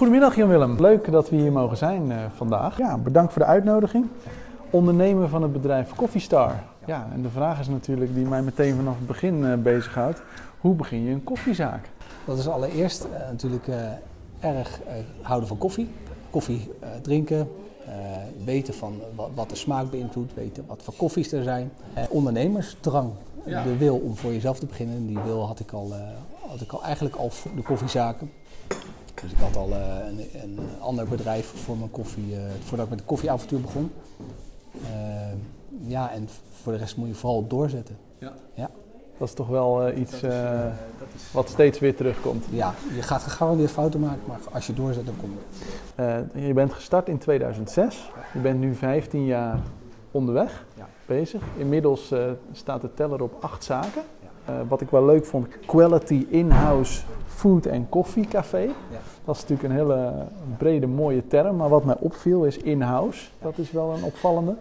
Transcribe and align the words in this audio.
Goedemiddag 0.00 0.36
Jan-Willem. 0.36 0.80
Leuk 0.80 1.12
dat 1.12 1.30
we 1.30 1.36
hier 1.36 1.52
mogen 1.52 1.76
zijn 1.76 2.10
uh, 2.10 2.16
vandaag. 2.34 2.78
Ja, 2.78 2.98
bedankt 2.98 3.32
voor 3.32 3.42
de 3.42 3.48
uitnodiging. 3.48 4.06
Ondernemer 4.70 5.28
van 5.28 5.42
het 5.42 5.52
bedrijf 5.52 5.94
Coffeestar. 5.94 6.52
Ja, 6.86 7.08
en 7.12 7.22
de 7.22 7.28
vraag 7.28 7.60
is 7.60 7.68
natuurlijk 7.68 8.14
die 8.14 8.26
mij 8.26 8.42
meteen 8.42 8.76
vanaf 8.76 8.96
het 8.96 9.06
begin 9.06 9.42
uh, 9.42 9.54
bezighoudt. 9.54 10.22
Hoe 10.60 10.74
begin 10.74 11.02
je 11.02 11.10
een 11.10 11.24
koffiezaak? 11.24 11.88
Dat 12.24 12.38
is 12.38 12.48
allereerst 12.48 13.04
uh, 13.04 13.10
natuurlijk 13.30 13.66
erg 14.40 14.80
houden 15.22 15.48
van 15.48 15.58
koffie. 15.58 15.88
Koffie 16.30 16.70
drinken, 17.02 17.48
weten 18.44 18.74
van 18.74 19.00
wat, 19.14 19.30
wat, 19.34 19.50
de 19.50 19.56
smaak 19.56 19.90
beïnvloedt, 19.90 20.34
weten 20.34 20.64
wat 20.66 20.82
voor 20.82 20.94
koffies 20.96 21.32
er 21.32 21.42
zijn. 21.42 21.72
ondernemersdrang, 22.08 23.10
ja. 23.44 23.62
de 23.62 23.76
wil 23.76 23.96
om 23.96 24.16
voor 24.16 24.32
jezelf 24.32 24.58
te 24.58 24.66
beginnen, 24.66 25.06
die 25.06 25.18
wil 25.24 25.46
had 25.46 25.60
ik 25.60 25.72
al, 25.72 25.92
had 26.48 26.60
ik 26.60 26.72
al 26.72 26.84
eigenlijk 26.84 27.16
al 27.16 27.30
de 27.56 27.62
koffiezaken. 27.62 28.30
Dus 29.14 29.30
ik 29.30 29.38
had 29.38 29.56
al 29.56 29.68
uh, 29.68 29.76
een, 30.08 30.42
een, 30.42 30.58
ander 30.80 31.08
bedrijf 31.08 31.46
voor 31.46 31.76
mijn 31.76 31.90
koffie, 31.90 32.32
uh, 32.32 32.38
voordat 32.64 32.84
ik 32.84 32.90
met 32.90 32.98
de 32.98 33.04
koffieavontuur 33.04 33.60
begon. 33.60 33.92
Uh, 34.82 34.88
ja, 35.86 36.12
en 36.12 36.28
voor 36.62 36.72
de 36.72 36.78
rest 36.78 36.96
moet 36.96 37.08
je 37.08 37.14
vooral 37.14 37.46
doorzetten. 37.46 37.96
Ja. 38.18 38.32
ja. 38.54 38.70
Dat 39.18 39.28
is 39.28 39.34
toch 39.34 39.48
wel 39.48 39.92
iets 39.96 40.12
is, 40.12 40.22
is, 40.22 41.32
wat 41.32 41.48
steeds 41.48 41.78
weer 41.78 41.96
terugkomt. 41.96 42.44
Ja, 42.50 42.74
je 42.94 43.02
gaat 43.02 43.22
gegarandeerd 43.22 43.70
fouten 43.70 44.00
maken, 44.00 44.20
maar 44.26 44.38
als 44.52 44.66
je 44.66 44.72
doorzet, 44.72 45.06
dan 45.06 45.16
komt 45.16 45.38
het. 45.94 46.44
je 46.44 46.52
bent 46.52 46.72
gestart 46.72 47.08
in 47.08 47.18
2006. 47.18 48.10
Je 48.32 48.38
bent 48.38 48.60
nu 48.60 48.74
15 48.74 49.24
jaar 49.24 49.58
onderweg, 50.10 50.64
ja. 50.76 50.88
bezig. 51.06 51.42
Inmiddels 51.56 52.14
staat 52.52 52.80
de 52.80 52.94
teller 52.94 53.22
op 53.22 53.36
acht 53.40 53.64
zaken. 53.64 54.02
Wat 54.68 54.80
ik 54.80 54.90
wel 54.90 55.04
leuk 55.04 55.26
vond, 55.26 55.46
quality 55.66 56.26
in-house 56.28 57.02
food 57.26 57.66
en 57.66 57.88
koffiecafé. 57.88 58.60
Ja. 58.60 58.72
Dat 59.24 59.36
is 59.36 59.40
natuurlijk 59.40 59.68
een 59.68 59.76
hele 59.76 60.12
brede, 60.58 60.86
mooie 60.86 61.26
term. 61.26 61.56
Maar 61.56 61.68
wat 61.68 61.84
mij 61.84 61.96
opviel 61.98 62.44
is 62.44 62.56
in-house. 62.56 63.28
Dat 63.42 63.58
is 63.58 63.70
wel 63.70 63.94
een 63.94 64.04
opvallende. 64.04 64.54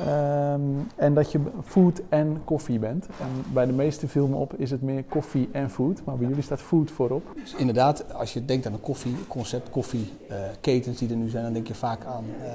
Um, 0.00 0.86
en 0.96 1.14
dat 1.14 1.32
je 1.32 1.40
food 1.64 2.00
en 2.08 2.40
koffie 2.44 2.78
bent. 2.78 3.06
En 3.06 3.52
bij 3.52 3.66
de 3.66 3.72
meeste 3.72 4.08
viel 4.08 4.26
me 4.26 4.36
op 4.36 4.54
is 4.54 4.70
het 4.70 4.82
meer 4.82 5.04
koffie 5.04 5.48
en 5.52 5.70
food. 5.70 6.04
Maar 6.04 6.16
bij 6.16 6.28
jullie 6.28 6.42
staat 6.42 6.60
food 6.60 6.90
voorop. 6.90 7.22
Dus 7.42 7.54
inderdaad, 7.54 8.14
als 8.14 8.32
je 8.32 8.44
denkt 8.44 8.66
aan 8.66 8.72
een 8.72 8.80
koffieconcept, 8.80 9.70
koffieketens 9.70 11.02
uh, 11.02 11.08
die 11.08 11.10
er 11.10 11.22
nu 11.22 11.28
zijn, 11.28 11.44
dan 11.44 11.52
denk 11.52 11.66
je 11.66 11.74
vaak 11.74 12.04
aan 12.04 12.24
uh, 12.42 12.48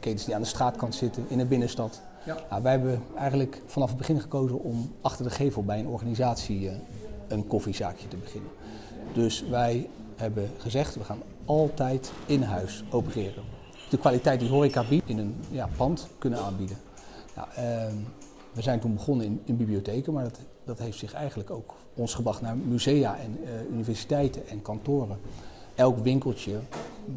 ketens 0.00 0.24
die 0.24 0.34
aan 0.34 0.40
de 0.40 0.46
straatkant 0.46 0.94
zitten 0.94 1.24
in 1.28 1.38
een 1.38 1.48
binnenstad. 1.48 2.00
Ja. 2.28 2.36
Nou, 2.50 2.62
wij 2.62 2.72
hebben 2.72 3.02
eigenlijk 3.16 3.62
vanaf 3.66 3.88
het 3.88 3.98
begin 3.98 4.20
gekozen 4.20 4.60
om 4.60 4.92
achter 5.00 5.24
de 5.24 5.30
gevel 5.30 5.64
bij 5.64 5.78
een 5.78 5.86
organisatie 5.86 6.60
uh, 6.60 6.72
een 7.28 7.46
koffiezaakje 7.46 8.08
te 8.08 8.16
beginnen. 8.16 8.50
Dus 9.12 9.44
wij 9.48 9.88
hebben 10.16 10.50
gezegd, 10.58 10.94
we 10.94 11.04
gaan 11.04 11.22
altijd 11.44 12.12
in 12.26 12.42
huis 12.42 12.84
opereren. 12.90 13.42
De 13.90 13.98
kwaliteit 13.98 14.40
die 14.40 14.48
horeca 14.48 14.84
biedt 14.88 15.08
in 15.08 15.18
een 15.18 15.34
ja, 15.50 15.68
pand 15.76 16.08
kunnen 16.18 16.38
aanbieden. 16.38 16.76
Nou, 17.36 17.48
uh, 17.48 17.94
we 18.52 18.62
zijn 18.62 18.80
toen 18.80 18.94
begonnen 18.94 19.40
in, 19.44 19.56
bibliotheken, 19.56 20.12
maar 20.12 20.24
dat, 20.24 20.38
dat, 20.64 20.78
heeft 20.78 20.98
zich 20.98 21.12
eigenlijk 21.12 21.50
ook 21.50 21.74
ons 21.94 22.14
gebracht 22.14 22.40
naar 22.40 22.56
musea 22.56 23.18
en 23.18 23.38
uh, 23.42 23.48
universiteiten 23.70 24.48
en 24.48 24.62
kantoren. 24.62 25.18
Elk 25.74 25.98
winkeltje 25.98 26.60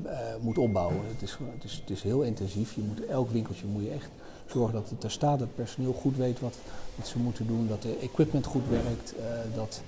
uh, 0.05 0.11
moet 0.41 0.57
opbouwen. 0.57 1.07
Het 1.07 1.21
is, 1.21 1.37
het, 1.53 1.63
is, 1.63 1.73
het 1.73 1.89
is 1.89 2.03
heel 2.03 2.21
intensief. 2.21 2.73
Je 2.73 2.81
moet, 2.81 3.05
elk 3.05 3.29
winkeltje 3.29 3.65
moet 3.67 3.83
je 3.83 3.89
echt 3.89 4.09
zorgen 4.51 4.73
dat 4.73 4.89
het 4.89 5.03
er 5.03 5.11
staat, 5.11 5.39
dat 5.39 5.55
personeel 5.55 5.93
goed 5.93 6.17
weet 6.17 6.39
wat, 6.39 6.55
wat 6.95 7.07
ze 7.07 7.19
moeten 7.19 7.47
doen, 7.47 7.67
dat 7.67 7.81
de 7.81 7.97
equipment 8.01 8.45
goed 8.45 8.67
werkt, 8.69 9.13
uh, 9.19 9.55
dat 9.55 9.81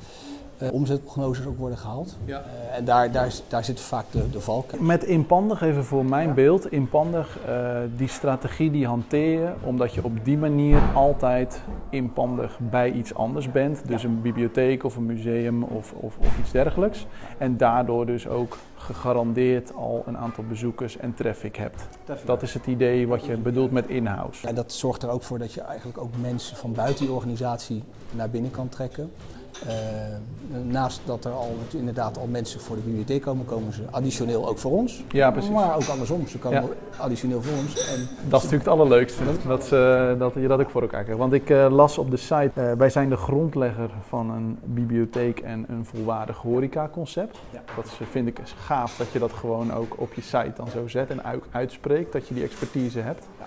omzetprognoses 0.71 1.45
ook 1.45 1.57
worden 1.57 1.77
gehaald. 1.77 2.17
Ja. 2.25 2.39
Uh, 2.39 2.77
en 2.77 2.85
daar, 2.85 3.11
daar, 3.11 3.33
daar 3.47 3.63
zit 3.63 3.79
vaak 3.79 4.05
de, 4.11 4.29
de 4.29 4.41
valk. 4.41 4.79
Met 4.79 5.03
inpandig, 5.03 5.61
even 5.61 5.85
voor 5.85 6.05
mijn 6.05 6.27
ja. 6.27 6.33
beeld, 6.33 6.71
inpandig, 6.71 7.37
uh, 7.47 7.77
die 7.95 8.07
strategie 8.07 8.71
die 8.71 8.87
hanteer 8.87 9.31
je 9.33 9.53
omdat 9.63 9.93
je 9.93 10.03
op 10.03 10.25
die 10.25 10.37
manier 10.37 10.79
altijd 10.93 11.61
inpandig 11.89 12.59
bij 12.59 12.91
iets 12.91 13.13
anders 13.13 13.51
bent. 13.51 13.87
Dus 13.87 14.01
ja. 14.01 14.07
een 14.07 14.21
bibliotheek 14.21 14.83
of 14.83 14.95
een 14.95 15.05
museum 15.05 15.63
of, 15.63 15.93
of, 15.93 16.17
of 16.17 16.39
iets 16.39 16.51
dergelijks. 16.51 17.05
En 17.37 17.57
daardoor 17.57 18.05
dus 18.05 18.27
ook 18.27 18.57
gegarandeerd 18.75 19.75
al 19.75 20.03
een 20.05 20.17
aantal 20.17 20.43
bezoekers 20.43 20.97
en 20.97 21.13
traffic 21.13 21.55
hebt. 21.55 21.87
Traffic. 22.03 22.27
Dat 22.27 22.41
is 22.41 22.53
het 22.53 22.65
idee 22.67 23.07
wat 23.07 23.25
je 23.25 23.37
bedoelt 23.37 23.71
met 23.71 23.87
in-house. 23.87 24.47
En 24.47 24.55
dat 24.55 24.71
zorgt 24.71 25.03
er 25.03 25.09
ook 25.09 25.23
voor 25.23 25.39
dat 25.39 25.53
je 25.53 25.61
eigenlijk 25.61 25.97
ook 25.97 26.11
mensen 26.21 26.57
van 26.57 26.73
buiten 26.73 27.05
die 27.05 27.13
organisatie 27.13 27.83
naar 28.11 28.29
binnen 28.29 28.51
kan 28.51 28.69
trekken. 28.69 29.11
Uh, 29.67 29.71
naast 30.63 31.01
dat 31.05 31.25
er 31.25 31.31
al 31.31 31.55
inderdaad 31.71 32.17
al 32.17 32.27
mensen 32.27 32.59
voor 32.59 32.75
de 32.75 32.81
bibliotheek 32.81 33.21
komen, 33.21 33.45
komen 33.45 33.73
ze 33.73 33.81
additioneel 33.91 34.47
ook 34.47 34.57
voor 34.57 34.71
ons. 34.71 35.03
Ja, 35.11 35.31
precies. 35.31 35.51
Maar 35.51 35.75
ook 35.75 35.87
andersom, 35.87 36.27
ze 36.27 36.37
komen 36.37 36.61
ja. 36.61 36.67
additioneel 36.97 37.41
voor 37.41 37.57
ons. 37.57 37.87
En 37.93 38.07
dat 38.29 38.43
is 38.43 38.49
natuurlijk 38.49 38.63
het 38.63 38.67
allerleukste, 38.67 39.23
dat, 39.25 39.35
dat, 39.47 39.71
uh, 39.71 40.19
dat 40.19 40.33
je 40.33 40.47
dat 40.47 40.59
ook 40.59 40.69
voor 40.69 40.81
elkaar 40.81 41.03
krijgt. 41.03 41.19
Want 41.19 41.33
ik 41.33 41.49
uh, 41.49 41.67
las 41.69 41.97
op 41.97 42.11
de 42.11 42.17
site, 42.17 42.75
wij 42.77 42.89
zijn 42.89 43.09
de 43.09 43.17
grondlegger 43.17 43.89
van 44.07 44.29
een 44.29 44.59
bibliotheek 44.63 45.39
en 45.39 45.65
een 45.69 45.85
volwaardig 45.85 46.37
horecaconcept. 46.37 47.37
Ja. 47.49 47.61
Dat 47.75 47.85
is, 47.85 48.07
vind 48.09 48.27
ik 48.27 48.39
gaaf 48.65 48.97
dat 48.97 49.11
je 49.11 49.19
dat 49.19 49.31
gewoon 49.31 49.73
ook 49.73 49.93
op 49.97 50.13
je 50.13 50.21
site 50.21 50.53
dan 50.55 50.67
zo 50.67 50.87
zet 50.87 51.09
en 51.09 51.21
uitspreekt, 51.51 52.11
dat 52.11 52.27
je 52.27 52.33
die 52.33 52.43
expertise 52.43 52.99
hebt. 52.99 53.25
Ja. 53.39 53.45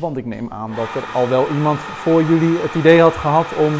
Want 0.00 0.16
ik 0.16 0.26
neem 0.26 0.52
aan 0.52 0.72
dat 0.76 1.02
er 1.02 1.08
al 1.14 1.28
wel 1.28 1.48
iemand 1.48 1.78
voor 1.78 2.22
jullie 2.22 2.58
het 2.58 2.74
idee 2.74 3.00
had 3.00 3.14
gehad 3.14 3.46
om 3.58 3.74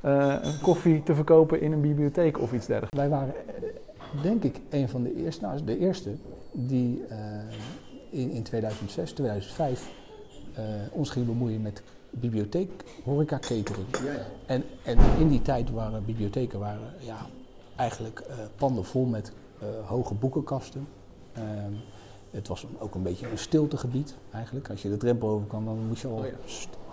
een 0.00 0.60
koffie 0.62 1.02
te 1.02 1.14
verkopen 1.14 1.60
in 1.60 1.72
een 1.72 1.80
bibliotheek 1.80 2.40
of 2.40 2.52
iets 2.52 2.66
dergelijks. 2.66 2.96
Wij 2.96 3.08
waren, 3.08 3.34
denk 4.22 4.42
ik, 4.44 4.60
een 4.70 4.88
van 4.88 5.02
de 5.02 5.14
eerste, 5.14 5.44
nou, 5.44 5.64
de 5.64 5.78
eerste 5.78 6.10
die 6.52 7.04
uh, 7.10 7.16
in, 8.10 8.30
in 8.30 8.42
2006, 8.42 9.12
2005 9.12 9.90
uh, 10.58 10.64
ons 10.92 11.10
ging 11.10 11.26
bemoeien 11.26 11.62
met 11.62 11.82
bibliotheek, 12.10 12.70
horeca, 13.04 13.38
catering. 13.38 13.86
Ja, 14.04 14.12
ja. 14.12 14.26
En, 14.46 14.64
en 14.84 14.98
in 15.18 15.28
die 15.28 15.42
tijd 15.42 15.70
waren 15.70 16.04
bibliotheken 16.04 16.58
waren, 16.58 16.94
ja, 16.98 17.16
eigenlijk 17.76 18.22
panden 18.56 18.84
vol 18.84 19.04
met 19.04 19.32
hoge 19.86 20.14
boekenkasten. 20.14 20.88
Ehm, 21.32 21.72
het 22.30 22.48
was 22.48 22.66
ook 22.78 22.94
een 22.94 23.02
beetje 23.02 23.30
een 23.30 23.38
stiltegebied 23.38 24.16
eigenlijk. 24.32 24.70
Als 24.70 24.82
je 24.82 24.88
de 24.88 24.96
drempel 24.96 25.28
over 25.28 25.46
kwam, 25.46 25.64
dan 25.64 25.86
moest 25.86 26.02
je 26.02 26.08
al... 26.08 26.16
Oh 26.16 26.24
ja. 26.24 26.32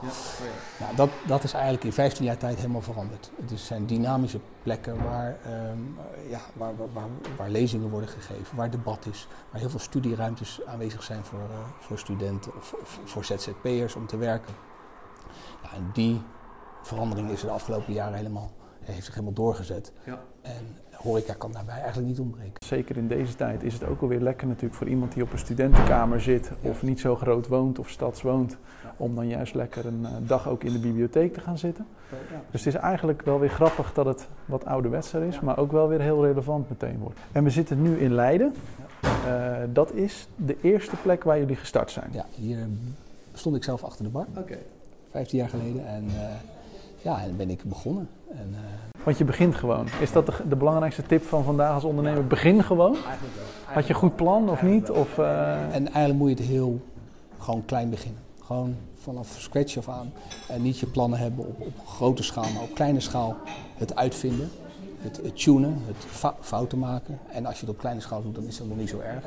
Ja. 0.04 0.10
Oh 0.10 0.46
ja. 0.80 0.86
Nou, 0.86 0.96
dat, 0.96 1.10
dat 1.28 1.44
is 1.44 1.54
eigenlijk 1.54 1.84
in 1.84 1.94
15 1.94 2.26
jaar 2.26 2.38
tijd 2.38 2.56
helemaal 2.56 2.82
veranderd. 2.82 3.32
Het 3.46 3.60
zijn 3.60 3.86
dynamische 3.86 4.40
plekken 4.64 5.04
waar, 5.04 5.38
um, 5.72 5.98
ja, 6.30 6.40
waar, 6.54 6.74
waar, 6.94 7.08
waar, 7.38 7.50
lezingen 7.50 7.90
worden 7.90 8.10
gegeven, 8.10 8.58
waar 8.58 8.70
debat 8.70 9.06
is, 9.06 9.28
waar 9.52 9.60
heel 9.60 9.70
veel 9.70 9.80
studieruimtes 9.80 10.66
aanwezig 10.66 11.04
zijn 11.04 11.24
voor, 11.24 11.40
uh, 11.40 11.58
voor 11.80 12.00
studenten 12.00 12.56
of, 12.56 12.76
of, 12.82 13.00
voor 13.04 13.26
ZZP'ers 13.26 13.96
om 13.96 14.08
te 14.08 14.18
werken. 14.18 14.54
Ja, 15.64 15.74
en 15.74 15.90
die 15.94 16.22
verandering 16.82 17.30
is 17.30 17.42
de 17.42 17.50
afgelopen 17.50 17.94
jaren 17.94 18.18
helemaal, 18.18 18.52
heeft 18.80 19.06
zich 19.06 19.14
helemaal 19.14 19.34
doorgezet. 19.34 19.92
Ja. 20.06 20.24
En 20.42 20.78
horeca 21.04 21.34
kan 21.34 21.52
daarbij 21.52 21.76
eigenlijk 21.76 22.08
niet 22.08 22.20
ontbreken. 22.20 22.66
Zeker 22.66 22.98
in 22.98 23.08
deze 23.08 23.36
tijd 23.36 23.64
is 23.64 23.74
het 23.74 23.86
ook 23.86 24.02
alweer 24.02 24.20
lekker 24.20 24.48
natuurlijk 24.48 24.76
voor 24.76 24.88
iemand 24.88 25.14
die 25.14 25.24
op 25.24 25.32
een 25.32 25.38
studentenkamer 25.38 26.22
zit 26.22 26.52
of 26.62 26.84
niet 26.84 27.00
zo 27.00 27.16
groot 27.16 27.48
woont 27.48 27.80
of 27.80 27.90
stads 27.90 28.22
woont, 28.22 28.58
om 28.98 29.16
dan 29.16 29.28
juist 29.28 29.54
lekker 29.54 29.86
een 29.86 30.02
uh, 30.02 30.10
dag 30.28 30.48
ook 30.48 30.64
in 30.64 30.74
de 30.74 30.80
bibliotheek 30.80 31.34
te 31.34 31.40
gaan 31.40 31.58
zitten. 31.58 31.86
Dus 32.52 32.66
het 32.66 32.76
is 32.76 32.82
eigenlijk 32.82 33.22
wel 33.22 33.40
weer 33.40 33.50
grappig 33.50 33.94
dat 33.94 34.06
het 34.06 34.28
wat 34.46 34.66
ouderwetser 34.66 35.24
is, 35.24 35.40
maar 35.40 35.58
ook 35.58 35.72
wel 35.72 35.88
weer 35.88 36.02
heel 36.02 36.26
relevant 36.26 36.70
meteen 36.70 36.98
wordt. 36.98 37.20
En 37.32 37.44
we 37.44 37.50
zitten 37.50 37.82
nu 37.82 37.98
in 38.00 38.14
Leiden. 38.14 38.54
Uh, 39.28 39.58
dat 39.70 39.94
is 39.94 40.28
de 40.36 40.58
eerste 40.62 40.96
plek 40.96 41.24
waar 41.24 41.40
jullie 41.40 41.56
gestart 41.56 41.92
zijn. 41.92 42.10
Ja, 42.12 42.26
hier 42.36 42.58
stond 43.34 43.56
ik 43.56 43.64
zelf 43.64 43.84
achter 43.84 44.04
de 44.04 44.12
bar. 44.12 44.26
Oké. 44.30 44.40
Okay. 44.40 44.62
15 45.12 45.38
jaar 45.38 45.50
geleden 45.50 45.88
en 45.88 46.04
uh, 46.04 46.12
ja, 47.02 47.22
en 47.22 47.38
ben 47.38 47.50
ik 47.50 47.64
begonnen. 47.64 48.10
En, 48.30 48.56
want 49.04 49.18
je 49.18 49.24
begint 49.24 49.56
gewoon. 49.56 49.88
Is 50.02 50.12
dat 50.12 50.26
de, 50.26 50.34
de, 50.50 50.56
belangrijkste 50.56 51.04
tip 51.04 51.24
van 51.24 51.44
vandaag 51.44 51.74
als 51.74 51.84
ondernemer? 51.84 52.28
Begin 52.28 52.64
gewoon. 52.64 52.94
Eigenlijk 52.94 53.36
wel. 53.36 53.44
Eigenlijk 53.44 53.74
Had 53.74 53.88
je 53.88 53.94
een 53.94 54.00
goed 54.00 54.16
plan 54.16 54.50
of 54.50 54.62
niet? 54.62 54.90
Of, 54.90 55.18
uh... 55.18 55.76
En 55.76 55.88
eigenlijk 55.88 56.16
moet 56.16 56.30
je 56.30 56.36
het 56.36 56.46
heel 56.46 56.82
gewoon 57.40 57.66
klein 57.66 57.90
beginnen. 57.90 58.22
Gewoon 58.44 58.76
vanaf 58.96 59.36
scratch 59.40 59.78
af 59.78 59.90
aan. 59.90 60.14
En 60.50 60.62
niet 60.62 60.80
je 60.80 60.86
plannen 60.86 61.20
hebben 61.20 61.46
op, 61.48 61.62
op 61.62 61.88
grote 61.88 62.24
schaal, 62.24 62.52
maar 62.54 62.64
op 62.64 62.74
kleine 62.74 63.00
schaal 63.00 63.36
het 63.78 63.96
uitvinden. 63.96 64.50
Het, 64.98 65.20
het 65.24 65.44
tunen, 65.44 65.82
het 65.86 66.34
fouten 66.40 66.80
maken. 66.80 67.20
En 67.32 67.46
als 67.46 67.60
je 67.60 67.66
het 67.66 67.76
op 67.76 67.80
kleine 67.80 68.02
schaal 68.02 68.22
doet, 68.22 68.36
dan 68.36 68.44
is 68.44 68.58
dat 68.58 68.68
nog 68.68 68.78
niet 68.78 68.90
zo 68.90 69.00
erg. 69.00 69.24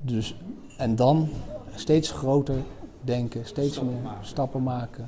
Dus, 0.00 0.36
en 0.78 0.96
dan 0.96 1.28
steeds 1.74 2.10
groter 2.10 2.56
denken, 3.00 3.46
steeds 3.46 3.72
stappen 3.72 3.94
meer 3.94 4.02
maken. 4.02 4.26
stappen 4.26 4.62
maken. 4.62 5.06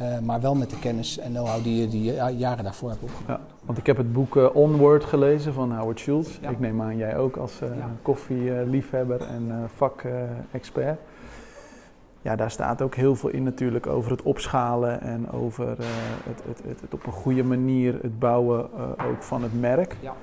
Uh, 0.00 0.18
maar 0.18 0.40
wel 0.40 0.54
met 0.54 0.70
de 0.70 0.78
kennis 0.78 1.18
en 1.18 1.32
know-how 1.32 1.62
die 1.62 1.80
je 1.80 1.88
die 1.88 2.12
jaren 2.36 2.64
daarvoor 2.64 2.90
hebt 2.90 3.02
opgebouwd. 3.02 3.38
Ja, 3.38 3.46
want 3.64 3.78
ik 3.78 3.86
heb 3.86 3.96
het 3.96 4.12
boek 4.12 4.36
uh, 4.36 4.56
Onward 4.56 5.04
gelezen 5.04 5.52
van 5.52 5.76
Howard 5.76 6.00
Schultz. 6.00 6.38
Ja. 6.40 6.50
Ik 6.50 6.60
neem 6.60 6.82
aan 6.82 6.96
jij 6.96 7.16
ook 7.16 7.36
als 7.36 7.60
uh, 7.62 7.68
ja. 7.76 7.90
koffieliefhebber 8.02 9.20
en 9.20 9.70
vakexpert. 9.76 10.98
ja, 12.22 12.36
daar 12.36 12.50
staat 12.50 12.82
ook 12.82 12.94
heel 12.94 13.16
veel 13.16 13.30
in 13.30 13.42
natuurlijk 13.42 13.86
over 13.86 14.10
het 14.10 14.22
opschalen 14.22 15.00
en 15.00 15.30
over 15.30 15.68
het, 15.68 16.42
het, 16.46 16.62
het, 16.66 16.80
het, 16.80 16.94
op 16.94 17.06
een 17.06 17.12
goede 17.12 17.44
manier 17.44 17.98
het 18.02 18.18
bouwen 18.18 18.68
ook 19.10 19.22
van 19.22 19.42
het 19.42 19.60
merk. 19.60 19.96
Ja. 20.00 20.14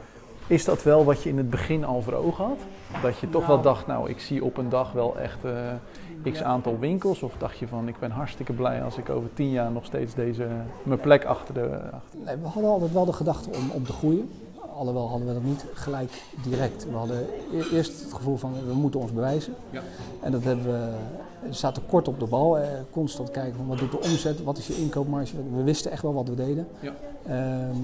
Is 0.47 0.65
dat 0.65 0.83
wel 0.83 1.05
wat 1.05 1.23
je 1.23 1.29
in 1.29 1.37
het 1.37 1.49
begin 1.49 1.85
al 1.85 2.01
voor 2.01 2.13
ogen 2.13 2.45
had? 2.45 2.59
Dat 3.01 3.19
je 3.19 3.29
toch 3.29 3.47
wel 3.47 3.55
Nou. 3.55 3.67
dacht, 3.67 3.87
nou, 3.87 4.09
ik 4.09 4.19
zie 4.19 4.43
op 4.43 4.57
een 4.57 4.69
dag 4.69 4.91
wel 4.91 5.17
echt 5.17 5.45
eh, 6.23 6.31
x 6.31 6.41
aantal 6.41 6.79
winkels? 6.79 7.23
Of 7.23 7.33
dacht 7.37 7.57
je 7.57 7.67
van, 7.67 7.87
ik 7.87 7.99
ben 7.99 8.11
hartstikke 8.11 8.53
blij 8.53 8.83
als 8.83 8.97
ik 8.97 9.09
over 9.09 9.29
tien 9.33 9.49
jaar 9.49 9.71
nog 9.71 9.85
steeds 9.85 10.13
deze, 10.13 10.47
mijn 10.83 10.99
plek 10.99 11.25
achter 11.25 11.53
de... 11.53 11.79
Achter. 11.93 12.19
Nee, 12.25 12.35
we 12.35 12.47
hadden 12.47 12.71
altijd 12.71 12.91
wel 12.91 13.05
de 13.05 13.13
gedachte 13.13 13.49
om, 13.49 13.69
om 13.71 13.83
te 13.83 13.93
groeien. 13.93 14.29
Alhoewel 14.77 15.09
hadden 15.09 15.27
we 15.27 15.33
dat 15.33 15.43
niet 15.43 15.65
gelijk 15.73 16.21
direct. 16.43 16.85
We 16.89 16.95
hadden 16.95 17.25
e- 17.53 17.75
eerst 17.75 18.01
het 18.03 18.13
gevoel 18.13 18.37
van 18.37 18.53
we 18.67 18.73
moeten 18.73 18.99
ons 18.99 19.11
bewijzen. 19.13 19.53
Ja. 19.69 19.81
En 20.21 20.31
dat 20.31 20.43
hebben 20.43 20.65
we, 20.65 20.89
we 21.47 21.53
zaten 21.53 21.83
kort 21.87 22.07
op 22.07 22.19
de 22.19 22.25
bal. 22.25 22.57
Eh, 22.57 22.67
constant 22.91 23.31
kijken 23.31 23.55
van 23.57 23.67
wat 23.67 23.77
doet 23.77 23.91
de 23.91 23.99
omzet, 23.99 24.43
wat 24.43 24.57
is 24.57 24.67
je 24.67 24.77
inkoopmarge. 24.77 25.35
We 25.55 25.63
wisten 25.63 25.91
echt 25.91 26.01
wel 26.01 26.13
wat 26.13 26.27
we 26.29 26.35
deden. 26.35 26.67
Ja. 26.79 26.93
Ehm, 27.27 27.75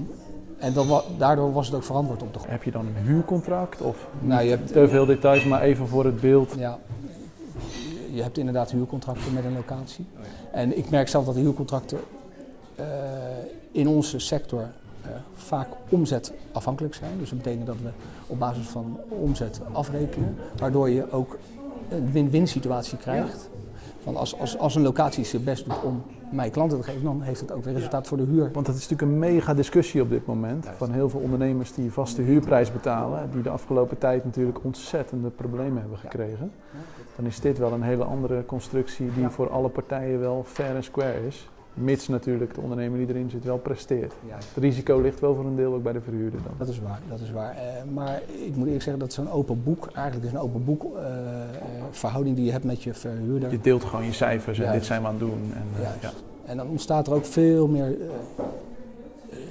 en 0.58 0.72
dat, 0.72 0.86
wa- 0.86 1.02
daardoor 1.18 1.52
was 1.52 1.66
het 1.66 1.76
ook 1.76 1.82
verantwoord 1.82 2.22
op 2.22 2.32
de 2.32 2.38
grond. 2.38 2.52
Heb 2.52 2.62
je 2.62 2.70
dan 2.70 2.86
een 2.86 3.02
huurcontract? 3.06 3.80
Of 3.80 4.06
Nou, 4.20 4.42
je 4.42 4.50
hebt- 4.50 4.72
te 4.72 4.88
veel 4.88 5.06
details, 5.06 5.44
maar 5.44 5.62
even 5.62 5.88
voor 5.88 6.04
het 6.04 6.20
beeld. 6.20 6.54
Ja, 6.58 6.78
je 8.12 8.22
hebt 8.22 8.38
inderdaad 8.38 8.70
huurcontracten 8.70 9.32
met 9.34 9.44
een 9.44 9.54
locatie. 9.54 10.06
En 10.52 10.78
ik 10.78 10.90
merk 10.90 11.08
zelf 11.08 11.24
dat 11.24 11.34
de 11.34 11.40
huurcontracten 11.40 11.98
eh, 12.74 12.84
in 13.72 13.88
onze 13.88 14.18
sector 14.18 14.66
vaak 15.34 15.68
omzetafhankelijk 15.88 16.94
zijn. 16.94 17.18
Dus 17.18 17.28
dat 17.28 17.38
betekent 17.38 17.66
dat 17.66 17.76
we 17.82 17.88
op 18.26 18.38
basis 18.38 18.66
van 18.66 19.00
omzet 19.08 19.60
afrekenen, 19.72 20.36
waardoor 20.56 20.90
je 20.90 21.10
ook 21.10 21.38
een 21.88 22.12
win-win 22.12 22.48
situatie 22.48 22.98
krijgt. 22.98 23.50
Want 24.04 24.16
als, 24.16 24.38
als, 24.38 24.58
als 24.58 24.74
een 24.74 24.82
locatie 24.82 25.24
zijn 25.24 25.44
best 25.44 25.64
doet 25.64 25.82
om 25.82 26.02
mij 26.30 26.50
klanten 26.50 26.78
te 26.78 26.84
geven, 26.84 27.02
dan 27.02 27.22
heeft 27.22 27.40
het 27.40 27.52
ook 27.52 27.64
weer 27.64 27.74
resultaat 27.74 28.06
voor 28.06 28.16
de 28.16 28.24
huur. 28.24 28.50
Want 28.52 28.66
het 28.66 28.76
is 28.76 28.88
natuurlijk 28.88 29.10
een 29.10 29.18
mega 29.18 29.54
discussie 29.54 30.02
op 30.02 30.10
dit 30.10 30.26
moment. 30.26 30.68
Van 30.76 30.92
heel 30.92 31.08
veel 31.08 31.20
ondernemers 31.20 31.74
die 31.74 31.92
vaste 31.92 32.22
huurprijs 32.22 32.72
betalen. 32.72 33.30
Die 33.32 33.42
de 33.42 33.48
afgelopen 33.48 33.98
tijd 33.98 34.24
natuurlijk 34.24 34.64
ontzettende 34.64 35.30
problemen 35.30 35.80
hebben 35.80 35.98
gekregen. 35.98 36.52
Dan 37.16 37.26
is 37.26 37.40
dit 37.40 37.58
wel 37.58 37.72
een 37.72 37.82
hele 37.82 38.04
andere 38.04 38.44
constructie 38.44 39.12
die 39.12 39.28
voor 39.28 39.50
alle 39.50 39.68
partijen 39.68 40.20
wel 40.20 40.44
fair 40.46 40.76
en 40.76 40.84
square 40.84 41.26
is. 41.26 41.48
Mits 41.74 42.08
natuurlijk 42.08 42.54
de 42.54 42.60
ondernemer 42.60 42.98
die 42.98 43.08
erin 43.08 43.30
zit 43.30 43.44
wel 43.44 43.58
presteert. 43.58 44.12
Het 44.26 44.62
risico 44.62 45.00
ligt 45.00 45.20
wel 45.20 45.34
voor 45.34 45.44
een 45.44 45.56
deel 45.56 45.74
ook 45.74 45.82
bij 45.82 45.92
de 45.92 46.00
verhuurder 46.00 46.40
dan. 46.42 46.52
Dat 46.58 46.68
is 46.68 46.80
waar, 46.80 47.00
dat 47.08 47.20
is 47.20 47.30
waar. 47.30 47.56
Eh, 47.56 47.84
maar 47.92 48.22
ik 48.46 48.56
moet 48.56 48.64
eerlijk 48.64 48.82
zeggen 48.82 48.98
dat 48.98 49.12
zo'n 49.12 49.30
open 49.30 49.62
boek, 49.62 49.88
eigenlijk 49.94 50.26
is 50.26 50.32
een 50.32 50.38
open 50.38 50.64
boek 50.64 50.96
eh, 50.96 51.04
eh, 51.04 51.48
verhouding 51.90 52.36
die 52.36 52.44
je 52.44 52.52
hebt 52.52 52.64
met 52.64 52.82
je 52.82 52.94
verhuurder. 52.94 53.50
Je 53.50 53.60
deelt 53.60 53.84
gewoon 53.84 54.04
je 54.04 54.12
cijfers 54.12 54.58
en 54.58 54.72
dit 54.72 54.84
zijn 54.84 55.00
we 55.00 55.06
aan 55.06 55.14
het 55.14 55.20
doen. 55.22 55.52
En, 55.54 55.82
ja. 56.00 56.10
En 56.44 56.56
dan 56.56 56.68
ontstaat 56.68 57.06
er 57.06 57.14
ook 57.14 57.24
veel 57.24 57.66
meer 57.66 57.96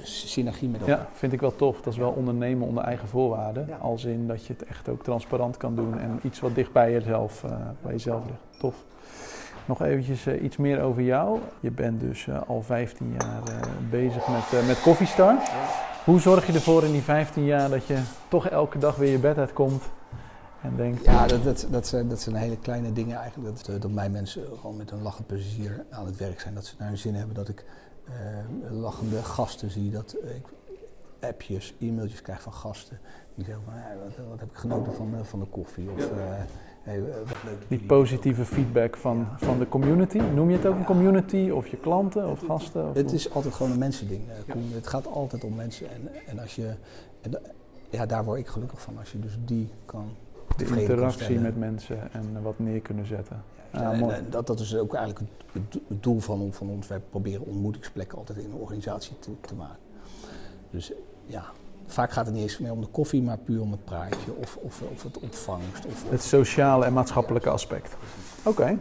synergie 0.02 0.68
met 0.68 0.80
elkaar. 0.80 0.98
ja, 0.98 1.08
vind 1.12 1.32
ik 1.32 1.40
wel 1.40 1.56
tof. 1.56 1.80
Dat 1.80 1.92
is 1.92 1.98
wel 1.98 2.10
ondernemen 2.10 2.66
onder 2.66 2.84
eigen 2.84 3.08
voorwaarden. 3.08 3.66
Ja. 3.68 3.76
Als 3.76 4.04
in 4.04 4.26
dat 4.26 4.44
je 4.44 4.52
het 4.52 4.68
echt 4.68 4.88
ook 4.88 5.02
transparant 5.02 5.56
kan 5.56 5.74
doen 5.74 5.98
en 5.98 6.20
iets 6.22 6.40
wat 6.40 6.54
dicht 6.54 6.72
bij 6.72 6.92
jezelf, 6.92 7.44
bij 7.82 7.92
jezelf 7.92 8.24
ligt. 8.24 8.58
Tof. 8.58 8.84
Nog 9.66 9.82
eventjes 9.82 10.26
eh, 10.26 10.42
iets 10.42 10.56
meer 10.56 10.80
over 10.82 11.02
jou. 11.02 11.38
Je 11.60 11.70
bent 11.70 12.00
dus 12.00 12.26
eh, 12.26 12.42
al 12.46 12.62
15 12.62 13.16
jaar 13.18 13.42
eh, 13.48 13.68
bezig 13.90 14.28
met, 14.28 14.60
eh 14.60 14.66
met 14.66 14.80
Coffee 14.82 15.06
Star. 15.06 15.36
Hoe 16.04 16.20
zorg 16.20 16.46
je 16.46 16.52
ervoor 16.52 16.84
in 16.84 16.92
die 16.92 17.02
15 17.02 17.44
jaar 17.44 17.70
dat 17.70 17.86
je 17.86 17.98
toch 18.28 18.48
elke 18.48 18.78
dag 18.78 18.96
weer 18.96 19.10
je 19.10 19.18
bed 19.18 19.38
uitkomt 19.38 19.82
en 20.62 20.76
denkt... 20.76 21.04
Ja, 21.04 21.26
dat, 21.26 21.44
dat, 21.44 21.66
dat, 21.70 21.86
zijn, 21.86 22.08
dat 22.08 22.20
zijn 22.20 22.34
hele 22.36 22.56
kleine 22.58 22.92
dingen 22.92 23.16
eigenlijk. 23.16 23.56
Dat, 23.66 23.82
dat 23.82 23.90
mijn 23.90 24.10
mensen 24.10 24.42
gewoon 24.60 24.76
met 24.76 24.90
een 24.90 25.02
lachend 25.02 25.26
plezier 25.26 25.84
aan 25.90 26.06
het 26.06 26.16
werk 26.16 26.40
zijn. 26.40 26.54
Dat 26.54 26.64
ze 26.64 26.74
naar 26.78 26.88
hun 26.88 26.98
zin 26.98 27.14
hebben. 27.14 27.34
Dat 27.34 27.48
ik 27.48 27.64
lachende 28.70 29.22
gasten 29.22 29.70
zie. 29.70 29.90
Dat 29.90 30.16
ik 30.36 30.46
appjes, 31.20 31.74
e-mailtjes 31.80 32.22
krijg 32.22 32.42
van 32.42 32.52
gasten. 32.52 32.98
Die 33.34 33.44
zeggen 33.44 33.64
van, 33.64 33.74
ja, 33.74 33.88
wat, 34.04 34.26
wat 34.28 34.40
heb 34.40 34.50
ik 34.50 34.56
genoten 34.56 34.94
van, 34.94 35.10
de- 35.10 35.24
van 35.24 35.38
de 35.38 35.46
koffie. 35.46 35.90
Of, 35.90 36.10
eh, 36.10 36.16
hey, 36.84 37.00
wat 37.00 37.10
leuk 37.44 37.60
dat 37.60 37.68
Die 37.68 37.78
positieve 37.78 38.44
feedback 38.44 38.96
van, 38.96 39.26
van 39.36 39.58
de 39.58 39.68
community. 39.68 40.18
Noem 40.34 40.50
je 40.50 40.56
het 40.56 40.66
ook 40.66 40.76
een 40.76 40.84
community? 40.84 41.50
Of 41.50 41.66
je 41.66 41.76
klanten 41.76 42.30
of 42.30 42.40
gasten? 42.46 42.88
Of 42.88 42.94
Het 42.94 43.12
is 43.12 43.32
altijd 43.34 43.54
gewoon 43.54 43.72
een 43.72 43.78
mensending. 43.78 44.20
eh. 44.46 44.54
Het 44.74 44.86
gaat 44.86 45.06
altijd 45.06 45.44
om 45.44 45.54
mensen. 45.54 45.90
En, 45.90 46.08
en 46.26 46.38
als 46.38 46.54
je, 46.54 46.74
en 47.20 47.40
ja, 47.90 48.06
daar 48.06 48.24
word 48.24 48.38
ik 48.38 48.46
gelukkig 48.46 48.80
van. 48.80 48.98
Als 48.98 49.12
je 49.12 49.18
dus 49.18 49.38
die 49.44 49.68
kan 49.84 50.06
de 50.56 50.80
interactie 50.80 51.38
met 51.38 51.58
mensen 51.58 52.12
en 52.12 52.42
wat 52.42 52.58
neer 52.58 52.80
kunnen 52.80 53.06
zetten. 53.06 53.42
Ja, 53.72 53.92
en, 53.92 54.10
eh, 54.10 54.16
dat, 54.30 54.46
dat 54.46 54.60
is 54.60 54.76
ook 54.76 54.94
eigenlijk 54.94 55.30
het, 55.52 56.02
doel 56.02 56.18
van, 56.18 56.52
van 56.52 56.68
ons. 56.68 56.88
Wij 56.88 57.00
proberen 57.10 57.46
ontmoetingsplekken 57.46 58.18
altijd 58.18 58.38
in 58.38 58.44
een 58.50 58.58
organisatie 58.58 59.18
te, 59.18 59.30
te 59.40 59.54
maken. 59.54 59.78
Dus 60.70 60.92
ja, 61.26 61.44
vaak 61.86 62.12
gaat 62.12 62.26
het 62.26 62.34
niet 62.34 62.42
eens 62.42 62.58
meer 62.58 62.72
om 62.72 62.80
de 62.80 62.86
koffie, 62.86 63.22
maar 63.22 63.38
puur 63.38 63.60
om 63.60 63.70
het 63.70 63.84
praatje 63.84 64.34
of, 64.40 64.58
of, 64.62 64.82
of 64.92 65.02
het 65.02 65.18
ontvangst. 65.18 65.86
Of, 65.86 66.04
Het 66.10 66.22
sociale 66.22 66.84
en 66.84 66.92
maatschappelijke 66.92 67.50
aspect. 67.50 67.96
Oké. 68.42 68.78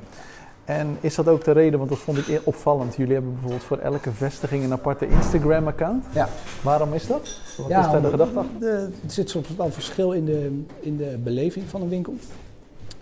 En 0.66 0.98
is 1.02 1.16
dat 1.16 1.28
ook 1.28 1.44
de 1.44 1.52
reden, 1.52 1.78
want 1.80 1.90
dat 1.92 2.00
vond 2.00 2.18
ik 2.18 2.28
eer- 2.28 2.42
opvallend. 2.44 2.96
Jullie 2.96 3.14
hebben 3.14 3.32
bijvoorbeeld 3.32 3.64
voor 3.64 3.78
elke 3.78 4.12
vestiging 4.12 4.64
een 4.64 4.72
aparte 4.72 5.08
Instagram-account. 5.08 6.06
Ja. 6.14 6.30
Waarom 6.62 6.94
is 6.94 7.08
dat? 7.08 7.38
Wat 7.58 7.68
Ja, 7.68 7.86
is 7.86 7.92
daar 7.92 8.02
de 8.02 8.10
gedachte 8.10 8.40
achter? 8.40 8.70
Er 8.70 8.92
zit 9.08 9.30
soms 9.30 9.56
wel 9.56 9.72
verschil 9.72 10.12
in 10.12 10.26
de, 10.26 10.64
in 10.80 10.98
de 10.98 11.20
beleving 11.24 11.70
van 11.70 11.82
een 11.82 11.90
winkel. 11.90 12.14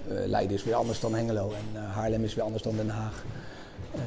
Eh, 0.07 0.15
Leiden 0.25 0.55
is 0.55 0.63
weer 0.63 0.73
anders 0.75 0.99
dan 0.99 1.15
Hengelo 1.15 1.49
en 1.51 1.81
eh, 1.81 1.95
Haarlem 1.95 2.23
is 2.23 2.33
weer 2.35 2.43
anders 2.43 2.63
dan 2.63 2.75
Den 2.75 2.89
Haag. 2.89 3.23
Eh, 3.95 3.99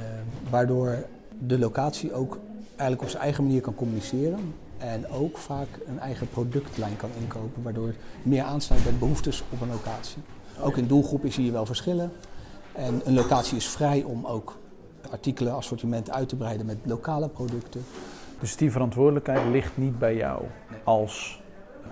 waardoor 0.51 0.97
de 1.39 1.59
locatie 1.59 2.13
ook 2.15 2.39
eigenlijk 2.69 3.03
op 3.03 3.09
zijn 3.09 3.23
eigen 3.23 3.45
manier 3.45 3.61
kan 3.61 3.75
communiceren. 3.75 4.55
En 4.79 5.09
ook 5.09 5.39
vaak 5.39 5.69
een 5.87 5.99
eigen 5.99 6.29
productlijn 6.29 6.97
kan 6.97 7.11
inkopen, 7.21 7.63
waardoor 7.63 7.87
het 7.87 7.97
meer 8.23 8.43
aansluit 8.43 8.83
bij 8.83 8.93
de 8.93 8.99
behoeftes 8.99 9.43
op 9.53 9.61
een 9.61 9.69
locatie. 9.69 10.23
Ook 10.61 10.77
in 10.77 10.87
doelgroepen 10.87 11.33
zie 11.33 11.45
je 11.45 11.53
wel 11.53 11.67
verschillen. 11.67 12.13
En 12.73 13.01
een 13.05 13.15
locatie 13.15 13.57
is 13.57 13.69
vrij 13.69 14.03
om 14.03 14.27
ook 14.27 14.59
artikelen, 15.11 15.55
assortiment 15.55 16.11
uit 16.11 16.29
te 16.29 16.37
breiden 16.37 16.67
met 16.67 16.77
lokale 16.85 17.29
producten. 17.29 17.85
Dus 18.41 18.57
die 18.57 18.71
verantwoordelijkheid 18.71 19.47
ligt 19.47 19.77
niet 19.77 19.99
bij 19.99 20.17
jou 20.17 20.45
als 20.85 21.43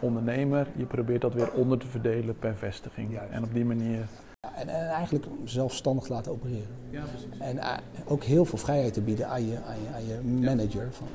ondernemer. 0.00 0.66
Je 0.76 0.84
probeert 0.84 1.20
dat 1.20 1.34
weer 1.34 1.52
onder 1.52 1.78
te 1.78 1.86
verdelen 1.86 2.38
per 2.38 2.56
vestiging. 2.56 3.12
Juist. 3.12 3.32
En 3.32 3.42
op 3.44 3.54
die 3.54 3.64
manier. 3.64 4.06
Ja, 4.40 4.54
En, 4.54 4.68
en 4.68 4.88
eigenlijk 4.88 5.26
zelfstandig 5.44 6.08
laten 6.08 6.32
opereren. 6.32 6.76
Ja, 6.90 7.02
precies. 7.02 7.38
En 7.38 7.58
eh, 7.58 7.76
ook 8.06 8.24
heel 8.24 8.44
veel 8.44 8.58
vrijheid 8.58 8.92
te 8.92 9.00
bieden 9.00 9.28
aan 9.28 9.46
je, 9.46 9.56
aan 9.56 9.76
je, 9.82 9.88
aan 9.94 10.06
je 10.06 10.40
manager. 10.44 10.88
Van, 10.92 11.06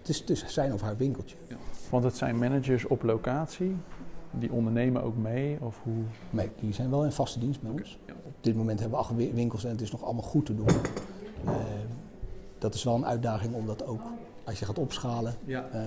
het, 0.00 0.08
is, 0.08 0.24
is 0.24 0.44
zijn 0.52 0.72
of 0.72 0.80
haar 0.80 0.96
winkeltje. 0.96 1.36
Want 1.90 2.04
het 2.04 2.16
zijn 2.16 2.38
managers 2.38 2.86
op 2.86 3.02
locatie. 3.02 3.76
Die 4.30 4.52
ondernemen 4.52 5.02
ook 5.02 5.16
mee. 5.16 5.58
Of 5.60 5.80
hoe. 5.82 6.02
Nee, 6.30 6.50
die 6.60 6.72
zijn 6.72 6.90
wel 6.90 7.04
in 7.04 7.12
vaste 7.12 7.38
dienst 7.38 7.62
bij 7.62 7.70
ons. 7.70 7.98
Op 8.24 8.34
dit 8.40 8.56
moment 8.56 8.80
hebben 8.80 8.98
we 8.98 9.04
acht 9.04 9.14
wi- 9.16 9.32
winkels 9.34 9.64
en 9.64 9.70
het 9.70 9.80
is 9.80 9.90
nog 9.92 10.02
allemaal 10.04 10.22
goed 10.22 10.46
te 10.46 10.54
doen. 10.54 10.66
Eh, 11.46 11.52
dat 12.58 12.74
is 12.74 12.84
wel 12.84 12.94
een 12.94 13.06
uitdaging 13.06 13.54
om 13.54 13.66
dat 13.66 13.86
ook, 13.86 14.00
als 14.44 14.58
je 14.58 14.64
gaat 14.64 14.78
opschalen, 14.78 15.34
Ja. 15.44 15.64
eh, 15.72 15.78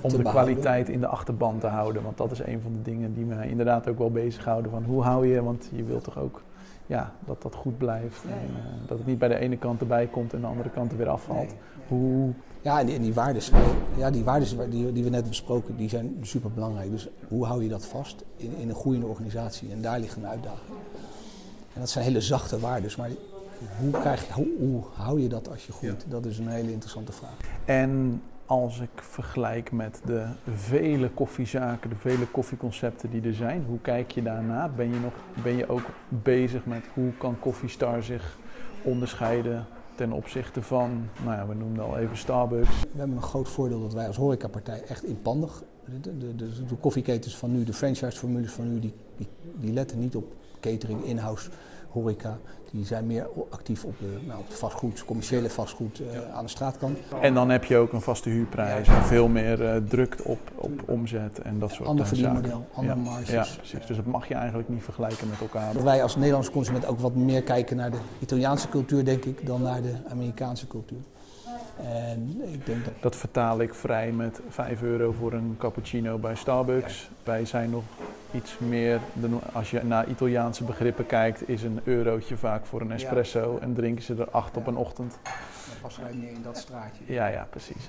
Om 0.00 0.10
te 0.10 0.16
de 0.16 0.22
behouden. 0.22 0.54
kwaliteit 0.54 0.88
in 0.88 1.00
de 1.00 1.06
achterban 1.06 1.58
te 1.58 1.66
houden. 1.66 2.02
Want 2.02 2.16
dat 2.16 2.30
is 2.30 2.38
een 2.38 2.60
van 2.60 2.72
de 2.72 2.82
dingen 2.90 3.14
die 3.14 3.24
mij 3.24 3.48
inderdaad 3.48 3.88
ook 3.88 3.98
wel 3.98 4.10
bezighouden. 4.10 4.70
Van 4.70 4.84
hoe 4.84 5.02
hou 5.02 5.26
je, 5.26 5.42
want 5.42 5.68
je 5.74 5.84
wilt 5.84 6.04
toch 6.04 6.18
ook 6.18 6.42
ja, 6.86 7.12
dat 7.26 7.42
dat 7.42 7.54
goed 7.54 7.78
blijft. 7.78 8.22
En, 8.24 8.30
eh, 8.30 8.88
dat 8.88 8.98
het 8.98 9.06
niet 9.06 9.18
bij 9.18 9.28
de 9.28 9.38
ene 9.38 9.56
kant 9.56 9.80
erbij 9.80 10.06
komt 10.06 10.32
en 10.32 10.40
de 10.40 10.46
andere 10.46 10.70
kant 10.70 10.90
er 10.92 10.98
weer 10.98 11.08
afvalt. 11.08 11.54
Hoe, 11.88 12.32
Ja, 12.68 12.80
en 12.80 12.86
die, 12.86 12.94
en 12.94 13.02
die 13.02 13.14
waardes, 13.14 13.50
ja, 13.96 14.10
die, 14.10 14.24
waardes 14.24 14.54
waar- 14.54 14.68
die, 14.70 14.92
die 14.92 15.04
we 15.04 15.10
net 15.10 15.28
besproken, 15.28 15.76
die 15.76 15.88
zijn 15.88 16.16
super 16.22 16.50
belangrijk. 16.50 16.90
Dus 16.90 17.08
hoe 17.28 17.44
hou 17.44 17.62
je 17.62 17.68
dat 17.68 17.86
vast 17.86 18.24
in, 18.36 18.56
in 18.56 18.68
een 18.68 18.74
groeiende 18.74 19.06
organisatie? 19.06 19.70
En 19.72 19.82
daar 19.82 20.00
ligt 20.00 20.16
een 20.16 20.26
uitdaging. 20.26 20.76
En 21.74 21.80
dat 21.80 21.90
zijn 21.90 22.04
hele 22.04 22.20
zachte 22.20 22.58
waardes, 22.60 22.96
maar 22.96 23.10
hoe, 23.80 23.90
krijg 23.90 24.26
je, 24.26 24.32
hoe, 24.32 24.48
hoe 24.58 24.82
hou 24.94 25.20
je 25.20 25.28
dat 25.28 25.50
als 25.50 25.66
je 25.66 25.72
groeit? 25.72 26.04
Dat 26.08 26.26
is 26.26 26.38
een 26.38 26.48
hele 26.48 26.72
interessante 26.72 27.12
vraag. 27.12 27.36
En 27.64 28.22
als 28.46 28.80
ik 28.80 28.90
vergelijk 28.94 29.72
met 29.72 30.00
de 30.04 30.26
vele 30.54 31.08
koffiezaken, 31.10 31.90
de 31.90 31.96
vele 31.96 32.26
koffieconcepten 32.26 33.10
die 33.10 33.22
er 33.22 33.34
zijn, 33.34 33.64
hoe 33.68 33.78
kijk 33.80 34.10
je 34.10 34.22
daarna? 34.22 34.68
Ben 34.68 34.92
je, 34.92 35.00
nog, 35.00 35.12
ben 35.42 35.56
je 35.56 35.68
ook 35.68 35.86
bezig 36.08 36.66
met 36.66 36.84
hoe 36.94 37.12
kan 37.18 37.38
Coffee 37.38 37.70
zich 38.00 38.38
onderscheiden 38.82 39.66
ten 39.98 40.12
opzichte 40.12 40.62
van, 40.62 41.08
nou 41.24 41.36
ja, 41.36 41.46
we 41.46 41.54
noemden 41.54 41.84
al 41.84 41.98
even 41.98 42.16
Starbucks. 42.16 42.80
We 42.80 42.98
hebben 42.98 43.16
een 43.16 43.22
groot 43.22 43.48
voordeel 43.48 43.80
dat 43.80 43.92
wij 43.92 44.06
als 44.06 44.16
horecapartij 44.16 44.82
echt 44.88 45.04
inpandig, 45.04 45.62
de, 46.00 46.18
de, 46.18 46.36
de, 46.36 46.74
koffieketens 46.80 47.36
van 47.36 47.52
nu, 47.52 47.64
de 47.64 47.72
franchise-formules 47.72 48.52
van 48.52 48.72
nu, 48.72 48.80
die, 48.80 48.94
die, 49.16 49.26
die 49.56 49.72
letten 49.72 49.98
niet 49.98 50.16
op 50.16 50.32
catering, 50.60 51.04
in-house 51.04 51.50
horeca. 52.00 52.38
Die 52.70 52.84
zijn 52.84 53.06
meer 53.06 53.28
actief 53.50 53.84
op 53.84 53.98
de, 53.98 54.18
nou, 54.26 54.38
op 54.38 54.52
vastgoed, 54.52 55.04
commerciële 55.04 55.50
vastgoed 55.50 56.00
eh, 56.00 56.34
aan 56.34 56.44
de 56.44 56.50
straatkant. 56.50 56.98
En 57.20 57.34
dan 57.34 57.50
heb 57.50 57.64
je 57.64 57.76
ook 57.76 57.92
een 57.92 58.00
vaste 58.00 58.28
huurprijs 58.28 58.88
en 58.88 59.04
veel 59.04 59.28
meer 59.28 59.64
eh, 59.64 59.76
druk 59.88 60.16
op, 60.24 60.38
op 60.54 60.82
omzet 60.86 61.38
en 61.38 61.58
dat 61.58 61.72
soort 61.72 61.88
Ander 61.88 62.04
eh, 62.04 62.10
verdienmodel, 62.10 62.66
andere 62.74 62.96
ja, 62.96 63.02
marges. 63.02 63.30
Ja, 63.30 63.46
precies. 63.56 63.86
Dus 63.86 63.96
dat 63.96 64.06
mag 64.06 64.28
je 64.28 64.34
eigenlijk 64.34 64.68
niet 64.68 64.82
vergelijken 64.82 65.28
met 65.28 65.40
elkaar. 65.40 65.72
Dat 65.72 65.82
wij 65.82 66.02
als 66.02 66.16
Nederlandse 66.16 66.50
consument 66.50 66.86
ook 66.86 67.00
wat 67.00 67.14
meer 67.14 67.42
kijken 67.42 67.76
naar 67.76 67.90
de 67.90 67.98
Italiaanse 68.20 68.68
cultuur, 68.68 69.04
denk 69.04 69.24
ik, 69.24 69.46
dan 69.46 69.62
naar 69.62 69.82
de 69.82 69.94
Amerikaanse 70.10 70.66
cultuur. 70.66 71.00
En 71.82 72.40
ik 72.52 72.66
denk 72.66 72.84
dat... 72.84 72.94
dat 73.00 73.16
vertaal 73.16 73.60
ik 73.60 73.74
vrij 73.74 74.12
met 74.12 74.40
5 74.48 74.82
euro 74.82 75.12
voor 75.12 75.32
een 75.32 75.54
cappuccino 75.58 76.18
bij 76.18 76.34
Starbucks. 76.34 77.10
Wij 77.24 77.44
zijn 77.44 77.70
nog 77.70 77.82
iets 78.32 78.58
meer, 78.58 79.00
als 79.52 79.70
je 79.70 79.82
naar 79.84 80.08
Italiaanse 80.08 80.64
begrippen 80.64 81.06
kijkt, 81.06 81.48
is 81.48 81.62
een 81.62 81.80
eurotje 81.84 82.36
vaak 82.36 82.66
voor 82.66 82.80
een 82.80 82.92
espresso 82.92 83.58
en 83.60 83.74
drinken 83.74 84.04
ze 84.04 84.14
er 84.14 84.30
acht 84.30 84.56
op 84.56 84.66
een 84.66 84.76
ochtend. 84.76 85.18
Dat 85.22 85.80
past 85.80 85.98
meer 86.14 86.30
in 86.30 86.42
dat 86.42 86.58
straatje. 86.58 87.04
Ja, 87.06 87.26
ja, 87.26 87.46
precies. 87.50 87.88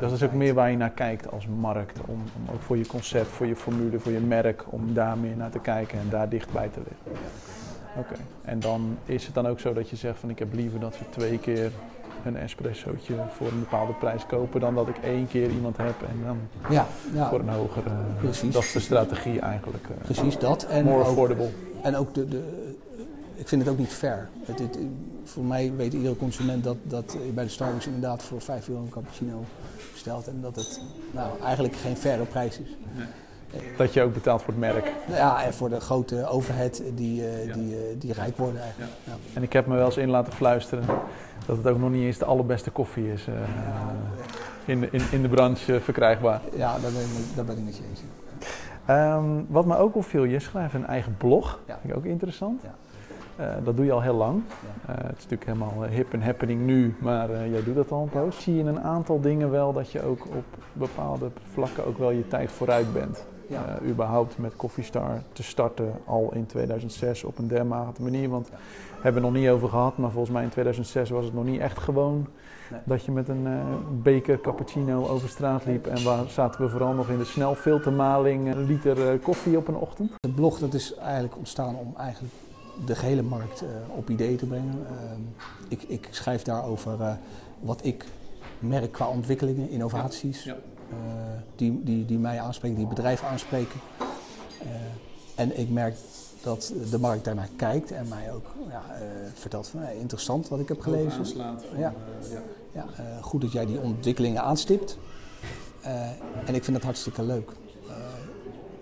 Dat 0.00 0.12
is 0.12 0.22
ook 0.22 0.32
meer 0.32 0.54
waar 0.54 0.70
je 0.70 0.76
naar 0.76 0.90
kijkt 0.90 1.30
als 1.30 1.46
markt, 1.46 2.00
om, 2.00 2.22
om, 2.36 2.54
ook 2.54 2.60
voor 2.60 2.76
je 2.76 2.86
concept, 2.86 3.28
voor 3.28 3.46
je 3.46 3.56
formule, 3.56 3.98
voor 3.98 4.12
je 4.12 4.20
merk, 4.20 4.64
om 4.72 4.94
daar 4.94 5.18
meer 5.18 5.36
naar 5.36 5.50
te 5.50 5.60
kijken 5.60 5.98
en 5.98 6.08
daar 6.08 6.28
dichtbij 6.28 6.68
te 6.68 6.80
liggen. 6.88 7.28
Oké, 7.96 8.14
en 8.42 8.60
dan 8.60 8.98
is 9.04 9.26
het 9.26 9.34
dan 9.34 9.46
ook 9.46 9.60
zo 9.60 9.72
dat 9.72 9.90
je 9.90 9.96
zegt 9.96 10.18
van 10.18 10.30
ik 10.30 10.38
heb 10.38 10.54
liever 10.54 10.80
dat 10.80 10.98
we 10.98 11.04
twee 11.08 11.38
keer 11.38 11.70
een 12.24 12.36
espressootje 12.36 13.14
voor 13.30 13.46
een 13.46 13.58
bepaalde 13.58 13.92
prijs 13.92 14.26
kopen 14.26 14.60
dan 14.60 14.74
dat 14.74 14.88
ik 14.88 14.96
één 14.98 15.28
keer 15.28 15.50
iemand 15.50 15.76
heb 15.76 16.02
en 16.02 16.24
dan 16.24 16.38
ja, 16.70 16.86
ja, 17.14 17.28
voor 17.28 17.40
een 17.40 17.48
hogere. 17.48 17.90
Precies. 18.18 18.52
Dat 18.52 18.62
is 18.62 18.72
de 18.72 18.80
strategie 18.80 19.40
eigenlijk. 19.40 19.84
Uh, 19.84 19.96
Precies 20.02 20.38
dat. 20.38 20.64
En 20.64 20.84
more 20.84 21.04
affordable. 21.04 21.48
en 21.82 21.96
ook 21.96 22.14
de, 22.14 22.28
de, 22.28 22.74
ik 23.34 23.48
vind 23.48 23.62
het 23.62 23.70
ook 23.70 23.78
niet 23.78 23.92
fair. 23.92 24.28
Het, 24.44 24.58
het, 24.58 24.78
voor 25.24 25.44
mij 25.44 25.72
weet 25.76 25.92
iedere 25.92 26.16
consument 26.16 26.64
dat, 26.64 26.76
dat 26.82 27.12
je 27.12 27.32
bij 27.34 27.44
de 27.44 27.50
Starbucks 27.50 27.86
inderdaad 27.86 28.22
voor 28.22 28.40
5 28.40 28.68
euro 28.68 28.82
een 28.82 28.88
cappuccino 28.88 29.44
bestelt 29.92 30.28
en 30.28 30.40
dat 30.40 30.56
het 30.56 30.80
nou, 31.10 31.40
eigenlijk 31.42 31.76
geen 31.76 31.96
faire 31.96 32.24
prijs 32.24 32.58
is. 32.58 32.76
Nee. 32.96 33.06
Dat 33.76 33.92
je 33.92 34.02
ook 34.02 34.12
betaalt 34.12 34.42
voor 34.42 34.52
het 34.52 34.62
merk. 34.62 34.92
Ja, 35.08 35.44
en 35.44 35.54
voor 35.54 35.68
de 35.68 35.80
grote 35.80 36.26
overhead 36.26 36.82
die, 36.94 37.22
uh, 37.22 37.54
die, 37.54 37.70
uh, 37.70 37.78
die 37.98 38.12
rijk 38.12 38.36
worden 38.36 38.60
eigenlijk. 38.60 38.92
Ja. 39.04 39.12
En 39.34 39.42
ik 39.42 39.52
heb 39.52 39.66
me 39.66 39.74
wel 39.74 39.86
eens 39.86 39.96
in 39.96 40.10
laten 40.10 40.32
fluisteren 40.32 40.84
dat 41.46 41.56
het 41.56 41.66
ook 41.66 41.78
nog 41.78 41.90
niet 41.90 42.02
eens 42.02 42.18
de 42.18 42.24
allerbeste 42.24 42.70
koffie 42.70 43.12
is 43.12 43.26
uh, 43.26 43.34
in, 44.64 44.92
in, 44.92 45.02
in 45.10 45.22
de 45.22 45.28
branche 45.28 45.80
verkrijgbaar. 45.80 46.40
Ja, 46.56 46.72
daar 46.72 46.92
ben 46.92 47.00
ik, 47.00 47.36
daar 47.36 47.44
ben 47.44 47.58
ik 47.58 47.64
met 47.64 47.76
je 47.76 47.82
eens. 47.90 48.02
Um, 48.90 49.46
wat 49.48 49.66
me 49.66 49.76
ook 49.76 49.96
opviel, 49.96 50.24
je 50.24 50.38
schrijft 50.38 50.74
een 50.74 50.86
eigen 50.86 51.16
blog. 51.16 51.60
Ja. 51.66 51.78
Vind 51.80 51.92
ik 51.92 51.98
ook 51.98 52.04
interessant. 52.04 52.62
Ja. 52.62 52.74
Dat 53.64 53.76
doe 53.76 53.84
je 53.84 53.92
al 53.92 54.02
heel 54.02 54.14
lang. 54.14 54.42
Het 54.86 55.16
is 55.16 55.26
natuurlijk 55.28 55.44
helemaal 55.44 55.82
hip 55.90 56.12
en 56.12 56.22
happening 56.22 56.60
nu, 56.66 56.94
maar 56.98 57.48
jij 57.48 57.62
doet 57.64 57.74
dat 57.74 57.92
al 57.92 58.02
een 58.02 58.08
poos. 58.08 58.42
Zie 58.42 58.54
je 58.54 58.60
in 58.60 58.66
een 58.66 58.80
aantal 58.80 59.20
dingen 59.20 59.50
wel 59.50 59.72
dat 59.72 59.90
je 59.90 60.02
ook 60.02 60.26
op 60.26 60.44
bepaalde 60.72 61.30
vlakken 61.52 61.86
ook 61.86 61.98
wel 61.98 62.10
je 62.10 62.28
tijd 62.28 62.50
vooruit 62.50 62.92
bent? 62.92 63.26
Ja. 63.50 63.78
uh, 63.82 63.88
überhaupt 63.88 64.38
met 64.38 64.56
Coffee 64.56 64.84
Star 64.84 65.22
te 65.32 65.42
starten 65.42 65.92
al 66.04 66.30
in 66.34 66.46
2006 66.46 67.24
op 67.24 67.38
een 67.38 67.48
dermate 67.48 68.02
manier. 68.02 68.28
Want 68.28 68.48
ja. 68.50 68.58
hebben 69.00 69.22
we 69.22 69.28
nog 69.28 69.38
niet 69.38 69.48
over 69.48 69.68
gehad, 69.68 69.96
maar 69.96 70.10
volgens 70.10 70.32
mij 70.34 70.42
in 70.42 70.48
2006 70.48 71.10
was 71.10 71.24
het 71.24 71.34
nog 71.34 71.44
niet 71.44 71.60
echt 71.60 71.78
gewoon 71.78 72.26
nee. 72.70 72.80
dat 72.84 73.04
je 73.04 73.12
met 73.12 73.28
een 73.28 73.46
uh, 73.46 73.60
beker 74.02 74.40
cappuccino 74.40 75.06
over 75.06 75.28
straat 75.28 75.64
liep. 75.64 75.86
En 75.86 76.04
waar 76.04 76.28
zaten 76.28 76.60
we 76.60 76.68
vooral 76.68 76.92
nog 76.92 77.08
in 77.08 77.18
de 77.18 77.24
snelfiltermaling, 77.24 78.54
een 78.54 78.64
liter 78.64 79.12
uh, 79.12 79.22
koffie 79.22 79.56
op 79.56 79.68
een 79.68 79.76
ochtend. 79.76 80.12
Het 80.20 80.34
blog 80.34 80.58
dat 80.58 80.74
is 80.74 80.94
eigenlijk 80.94 81.36
ontstaan 81.36 81.76
om 81.76 81.94
eigenlijk 81.96 82.34
de 82.86 82.94
gehele 82.94 83.22
markt 83.22 83.64
op 83.96 84.10
ideeën 84.10 84.36
te 84.36 84.46
brengen. 84.46 84.86
Ehm, 84.86 85.20
ik, 85.68 85.82
ik, 85.82 86.08
schrijf 86.10 86.42
daarover 86.42 87.18
wat 87.60 87.84
ik 87.84 88.04
merk 88.60 88.92
qua 88.92 89.08
ontwikkelingen, 89.08 89.70
innovaties. 89.70 90.44
Ja. 90.44 90.52
Eh, 90.52 90.58
die, 91.56 91.80
die, 91.84 92.06
die 92.06 92.18
mij 92.18 92.40
aanspreken, 92.40 92.76
die 92.76 92.86
bedrijven 92.86 93.28
aanspreken. 93.28 93.80
Eh, 94.62 94.68
en 95.34 95.58
ik 95.58 95.70
merk 95.70 95.96
dat 96.42 96.72
de 96.90 96.98
markt 96.98 97.24
daarnaar 97.24 97.48
kijkt 97.56 97.90
en 97.90 98.08
mij 98.08 98.32
ook 98.32 98.46
ja, 98.68 98.82
uh, 98.88 99.00
vertelt 99.34 99.68
van 99.68 99.88
interessant 99.88 100.48
wat 100.48 100.60
ik 100.60 100.68
heb 100.68 100.80
gelezen. 100.80 101.26
Van, 101.26 101.36
ja. 101.76 101.92
ja. 102.30 102.42
ja 102.72 102.84
uh, 102.84 103.22
goed 103.22 103.40
dat 103.40 103.52
jij 103.52 103.66
die 103.66 103.80
ontwikkelingen 103.80 104.42
aanstipt. 104.42 104.98
En 106.44 106.54
ik 106.54 106.64
vind 106.64 106.76
dat 106.76 106.82
hartstikke 106.84 107.22
leuk. 107.22 107.50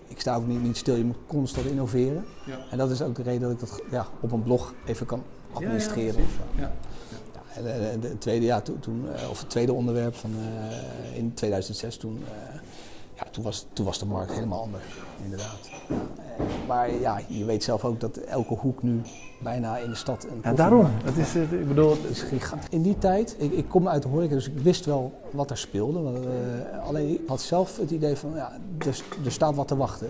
ik 0.07 0.19
sta 0.19 0.35
ook 0.35 0.47
niet, 0.47 0.61
niet 0.61 0.77
stil, 0.77 0.95
je 0.95 1.03
moet 1.03 1.17
constant 1.27 1.65
innoveren. 1.65 2.25
Ja. 2.45 2.57
En 2.71 2.77
dat 2.77 2.91
is 2.91 3.01
ook 3.01 3.15
de 3.15 3.23
reden 3.23 3.41
dat 3.41 3.51
ik 3.51 3.59
dat 3.59 3.81
ja, 3.91 4.07
op 4.19 4.31
een 4.31 4.43
blog 4.43 4.73
even 4.85 5.05
kan 5.05 5.23
administreren. 5.53 6.25
Ja, 6.55 6.63
en, 6.63 6.71
het 7.53 8.21
tweede, 8.21 8.45
ja, 8.45 8.61
toen, 8.61 9.05
eh, 9.15 9.29
of 9.29 9.39
het 9.39 9.49
tweede 9.49 9.73
onderwerp 9.73 10.15
van, 10.15 10.31
uh, 10.31 11.17
in 11.17 11.33
2006, 11.33 11.97
toen, 11.97 12.17
uh, 12.23 12.59
ja, 13.15 13.23
toen, 13.31 13.43
was, 13.43 13.65
toen 13.73 13.85
was 13.85 13.99
de 13.99 14.05
markt 14.05 14.31
helemaal 14.31 14.61
anders, 14.61 14.83
inderdaad. 15.23 15.69
maar 16.67 16.93
ja, 16.93 17.21
je 17.27 17.45
weet 17.45 17.63
zelf 17.63 17.85
ook 17.85 17.99
dat 17.99 18.17
elke 18.17 18.53
hoek 18.53 18.83
nu 18.83 19.01
bijna 19.43 19.77
in 19.77 19.89
de 19.89 19.95
stad 19.95 20.23
een 20.23 20.39
Ja, 20.43 20.53
daarom. 20.53 20.87
Het 21.03 21.17
is, 21.17 21.35
ik 21.35 21.67
bedoel, 21.67 21.89
het 21.89 22.09
is 22.09 22.21
gigantisch. 22.21 22.69
In 22.69 22.81
die 22.81 22.97
tijd, 22.97 23.35
ik, 23.37 23.51
ik 23.51 23.69
kom 23.69 23.87
uit 23.87 24.03
de 24.03 24.09
horeca, 24.09 24.33
dus 24.33 24.47
ik 24.47 24.57
wist 24.57 24.85
wel 24.85 25.13
wat 25.31 25.49
er 25.49 25.57
speelde. 25.57 26.01
Want, 26.01 26.25
alleen 26.85 27.09
ik 27.09 27.21
had 27.27 27.41
zelf 27.41 27.77
het 27.77 27.91
idee 27.91 28.15
van, 28.15 28.31
ja, 28.35 28.51
er, 28.77 29.03
er 29.25 29.31
staat 29.31 29.55
wat 29.55 29.67
te 29.67 29.75
wachten. 29.75 30.07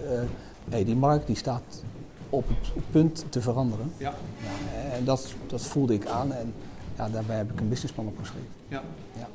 hey, 0.70 0.86
die 0.86 0.96
markt 0.96 1.28
die 1.28 1.36
staat 1.36 1.84
op 2.30 2.48
het 2.48 2.92
punt 2.92 3.26
te 3.30 3.42
veranderen. 3.42 3.92
Ja. 3.98 4.14
ja 4.38 4.92
en 4.92 5.06
dat, 5.06 5.34
dat 5.48 5.62
voelde 5.62 5.94
ik 5.94 6.08
aan. 6.08 6.34
En, 6.34 6.54
ja, 7.00 7.10
daarbij 7.10 7.38
heb 7.38 7.52
ik 7.52 7.60
een 7.60 7.70
businessplan 7.70 8.08
opgeschreven. 8.08 8.48
Ja. 8.68 8.82
ja. 9.18 9.28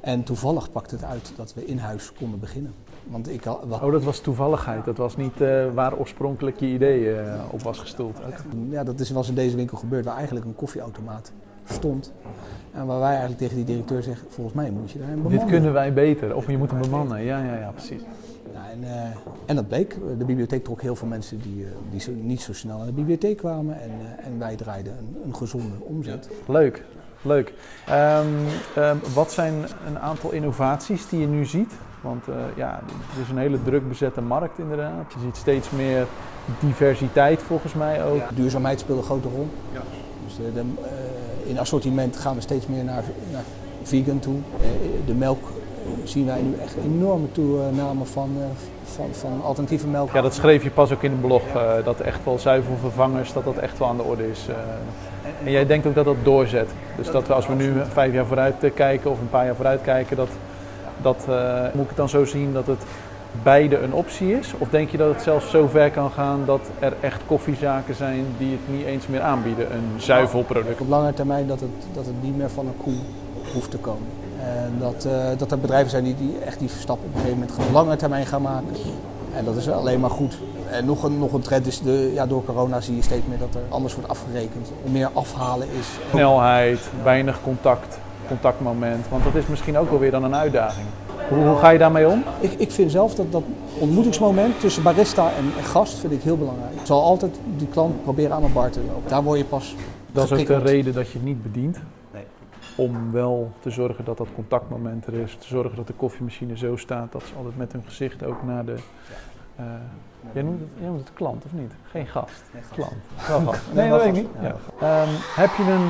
En 0.00 0.22
toevallig 0.22 0.72
pakte 0.72 0.94
het 0.94 1.04
uit 1.04 1.32
dat 1.36 1.54
we 1.54 1.66
in 1.66 1.78
huis 1.78 2.12
konden 2.12 2.40
beginnen. 2.40 2.74
Want 3.06 3.28
ik 3.28 3.44
had, 3.44 3.64
wat... 3.66 3.82
Oh, 3.82 3.92
dat 3.92 4.04
was 4.04 4.20
toevalligheid. 4.20 4.84
Dat 4.84 4.96
was 4.96 5.16
niet 5.16 5.40
uh, 5.40 5.72
waar 5.74 5.96
oorspronkelijk 5.96 6.60
je 6.60 6.66
idee 6.66 7.00
uh, 7.00 7.42
op 7.50 7.62
was 7.62 7.78
gestoeld. 7.78 8.18
Ja, 8.70 8.84
dat 8.84 9.00
is, 9.00 9.10
was 9.10 9.28
in 9.28 9.34
deze 9.34 9.56
winkel 9.56 9.78
gebeurd 9.78 10.04
waar 10.04 10.16
eigenlijk 10.16 10.46
een 10.46 10.54
koffieautomaat 10.54 11.32
stond. 11.64 12.12
En 12.72 12.86
waar 12.86 12.98
wij 12.98 13.08
eigenlijk 13.08 13.38
tegen 13.38 13.56
die 13.56 13.64
directeur 13.64 14.02
zeggen, 14.02 14.26
volgens 14.30 14.56
mij 14.56 14.70
moet 14.70 14.90
je 14.90 14.98
daar 14.98 15.08
een 15.08 15.14
bemannen. 15.14 15.40
Dit 15.40 15.48
kunnen 15.48 15.72
wij 15.72 15.92
beter, 15.92 16.36
of 16.36 16.46
je 16.46 16.58
moet 16.58 16.70
hem 16.70 16.80
bemannen. 16.80 17.22
Ja, 17.22 17.44
ja, 17.44 17.56
ja, 17.56 17.70
precies. 17.70 18.02
Ja, 18.52 18.70
en, 18.70 18.80
uh, 18.80 19.02
en 19.46 19.56
dat 19.56 19.68
bleek. 19.68 19.96
De 20.18 20.24
bibliotheek 20.24 20.64
trok 20.64 20.82
heel 20.82 20.96
veel 20.96 21.08
mensen 21.08 21.40
die, 21.40 21.66
die 21.90 22.00
zo, 22.00 22.12
niet 22.12 22.40
zo 22.40 22.52
snel 22.52 22.76
naar 22.76 22.86
de 22.86 22.92
bibliotheek 22.92 23.36
kwamen. 23.36 23.80
En, 23.80 23.90
en 24.24 24.38
wij 24.38 24.56
draaiden 24.56 24.92
een, 24.98 25.16
een 25.24 25.36
gezonde 25.36 25.74
omzet. 25.80 26.28
Ja. 26.46 26.52
Leuk, 26.52 26.84
Leuk. 27.22 27.52
Um, 27.90 28.82
um, 28.82 29.00
wat 29.14 29.32
zijn 29.32 29.54
een 29.86 29.98
aantal 29.98 30.30
innovaties 30.30 31.08
die 31.08 31.20
je 31.20 31.26
nu 31.26 31.44
ziet? 31.44 31.72
Want 32.00 32.28
uh, 32.28 32.34
ja, 32.56 32.80
het 32.84 33.22
is 33.22 33.30
een 33.30 33.38
hele 33.38 33.62
druk 33.62 33.88
bezette 33.88 34.20
markt 34.20 34.58
inderdaad. 34.58 35.12
Je 35.12 35.20
ziet 35.20 35.36
steeds 35.36 35.70
meer 35.70 36.06
diversiteit 36.60 37.42
volgens 37.42 37.74
mij 37.74 38.04
ook. 38.04 38.16
Ja. 38.16 38.28
Duurzaamheid 38.34 38.80
speelt 38.80 38.98
een 38.98 39.04
grote 39.04 39.28
rol. 39.28 39.48
Ja. 39.72 39.82
Dus 40.26 40.38
uh, 40.38 40.54
de, 40.54 40.60
uh, 40.60 41.50
in 41.50 41.58
assortiment 41.58 42.16
gaan 42.16 42.34
we 42.34 42.40
steeds 42.40 42.66
meer 42.66 42.84
naar, 42.84 43.04
naar 43.32 43.44
vegan 43.82 44.18
toe. 44.18 44.38
de 45.06 45.14
melk 45.14 45.50
zien 46.04 46.26
wij 46.26 46.40
nu 46.40 46.54
echt 46.62 46.74
enorme 46.84 47.32
toename 47.32 48.04
van, 48.04 48.30
van, 48.84 49.06
van 49.10 49.42
alternatieve 49.42 49.86
melk. 49.86 50.12
Ja, 50.12 50.20
dat 50.20 50.34
schreef 50.34 50.62
je 50.62 50.70
pas 50.70 50.92
ook 50.92 51.02
in 51.02 51.10
de 51.10 51.26
blog, 51.26 51.42
dat 51.84 52.00
echt 52.00 52.24
wel 52.24 52.38
zuivelvervangers, 52.38 53.32
dat 53.32 53.44
dat 53.44 53.56
echt 53.56 53.78
wel 53.78 53.88
aan 53.88 53.96
de 53.96 54.02
orde 54.02 54.30
is. 54.30 54.46
En 55.44 55.50
jij 55.50 55.66
denkt 55.66 55.86
ook 55.86 55.94
dat 55.94 56.04
dat 56.04 56.16
doorzet. 56.22 56.70
Dus 56.96 57.10
dat 57.10 57.26
we 57.26 57.34
als 57.34 57.46
we 57.46 57.54
nu 57.54 57.72
vijf 57.92 58.12
jaar 58.12 58.26
vooruit 58.26 58.54
kijken 58.74 59.10
of 59.10 59.20
een 59.20 59.30
paar 59.30 59.44
jaar 59.44 59.54
vooruit 59.54 59.80
kijken, 59.82 60.16
dat, 60.16 60.28
dat 61.02 61.26
uh, 61.28 61.62
moet 61.72 61.82
ik 61.82 61.88
het 61.88 61.96
dan 61.96 62.08
zo 62.08 62.24
zien 62.24 62.52
dat 62.52 62.66
het 62.66 62.82
beide 63.42 63.78
een 63.78 63.92
optie 63.92 64.38
is? 64.38 64.52
Of 64.58 64.68
denk 64.68 64.90
je 64.90 64.96
dat 64.96 65.14
het 65.14 65.22
zelfs 65.22 65.50
zo 65.50 65.66
ver 65.66 65.90
kan 65.90 66.10
gaan 66.10 66.42
dat 66.46 66.60
er 66.78 66.92
echt 67.00 67.22
koffiezaken 67.26 67.94
zijn 67.94 68.24
die 68.38 68.50
het 68.50 68.76
niet 68.76 68.86
eens 68.86 69.06
meer 69.06 69.20
aanbieden, 69.20 69.72
een 69.72 70.00
zuivelproduct? 70.00 70.80
Op 70.80 70.88
lange 70.88 71.14
termijn 71.14 71.46
dat 71.46 71.60
het, 71.60 71.70
dat 71.94 72.06
het 72.06 72.22
niet 72.22 72.36
meer 72.36 72.50
van 72.50 72.66
een 72.66 72.76
koe 72.76 72.94
hoeft 73.52 73.70
te 73.70 73.78
komen. 73.78 74.06
En 74.48 74.74
dat, 74.78 75.06
uh, 75.06 75.12
dat 75.38 75.50
er 75.50 75.58
bedrijven 75.58 75.90
zijn 75.90 76.04
die, 76.04 76.14
die 76.16 76.38
echt 76.38 76.58
die 76.58 76.68
stap 76.68 76.98
op 76.98 77.04
een 77.04 77.20
gegeven 77.20 77.38
moment 77.38 77.56
op 77.58 77.72
lange 77.72 77.96
termijn 77.96 78.26
gaan 78.26 78.42
maken. 78.42 78.76
En 79.34 79.44
dat 79.44 79.56
is 79.56 79.70
alleen 79.70 80.00
maar 80.00 80.10
goed. 80.10 80.38
En 80.70 80.84
nog 80.84 81.02
een, 81.02 81.18
nog 81.18 81.32
een 81.32 81.40
trend 81.40 81.66
is, 81.66 81.80
de, 81.80 82.10
ja, 82.14 82.26
door 82.26 82.44
corona 82.44 82.80
zie 82.80 82.96
je 82.96 83.02
steeds 83.02 83.26
meer 83.28 83.38
dat 83.38 83.54
er 83.54 83.60
anders 83.68 83.94
wordt 83.94 84.08
afgerekend. 84.08 84.72
Meer 84.84 85.10
afhalen 85.12 85.68
is. 85.78 85.86
Snelheid, 86.10 86.78
weinig 87.02 87.40
contact, 87.42 87.98
contactmoment. 88.28 89.08
Want 89.08 89.24
dat 89.24 89.34
is 89.34 89.46
misschien 89.46 89.78
ook 89.78 89.90
wel 89.90 89.98
weer 89.98 90.10
dan 90.10 90.24
een 90.24 90.34
uitdaging. 90.34 90.86
Hoe, 91.28 91.44
hoe 91.44 91.56
ga 91.56 91.70
je 91.70 91.78
daarmee 91.78 92.08
om? 92.08 92.24
Ik, 92.40 92.52
ik 92.52 92.70
vind 92.70 92.90
zelf 92.90 93.14
dat 93.14 93.32
dat 93.32 93.42
ontmoetingsmoment 93.78 94.60
tussen 94.60 94.82
barista 94.82 95.30
en, 95.38 95.64
gast 95.64 95.98
vind 95.98 96.12
ik 96.12 96.22
heel 96.22 96.36
belangrijk. 96.36 96.72
Ik 96.74 96.86
zal 96.86 97.02
altijd 97.02 97.38
die 97.56 97.68
klant 97.68 98.02
proberen 98.02 98.32
aan 98.32 98.40
mijn 98.40 98.52
bar 98.52 98.70
te 98.70 98.80
lopen. 98.86 99.08
Daar 99.08 99.22
word 99.22 99.38
je 99.38 99.44
pas 99.44 99.74
Dat 100.12 100.24
is 100.30 100.40
ook 100.40 100.46
de 100.46 100.58
reden 100.58 100.94
dat 100.94 101.06
je 101.06 101.12
het 101.12 101.26
niet 101.26 101.42
bedient? 101.42 101.78
Om 102.78 103.12
wel 103.12 103.52
te 103.60 103.70
zorgen 103.70 104.04
dat 104.04 104.16
dat 104.16 104.28
contactmoment 104.34 105.06
er 105.06 105.14
is. 105.14 105.36
Te 105.36 105.46
zorgen 105.46 105.76
dat 105.76 105.86
de 105.86 105.92
koffiemachine 105.92 106.56
zo 106.56 106.76
staat 106.76 107.12
dat 107.12 107.22
ze 107.22 107.34
altijd 107.34 107.56
met 107.56 107.72
hun 107.72 107.82
gezicht 107.84 108.24
ook 108.24 108.42
naar 108.42 108.64
de... 108.64 108.74
Uh, 109.60 109.64
Jij 110.32 110.42
noemt, 110.42 110.60
het, 110.60 110.68
jij 110.78 110.86
noemt 110.88 111.00
het 111.00 111.12
klant 111.12 111.44
of 111.44 111.52
niet? 111.52 111.72
Geen 111.90 112.06
gast. 112.06 112.42
Nee, 112.52 112.62
gast. 112.62 112.74
Klant. 112.74 112.92
Wel 113.28 113.52
gast. 113.52 113.72
Nee, 113.72 113.88
dat 113.88 114.02
weet 114.02 114.16
ik 114.16 114.22
niet. 114.22 114.30
Ja. 114.40 115.02
Um, 115.02 115.08
heb 115.34 115.50
je 115.54 115.62
een 115.62 115.88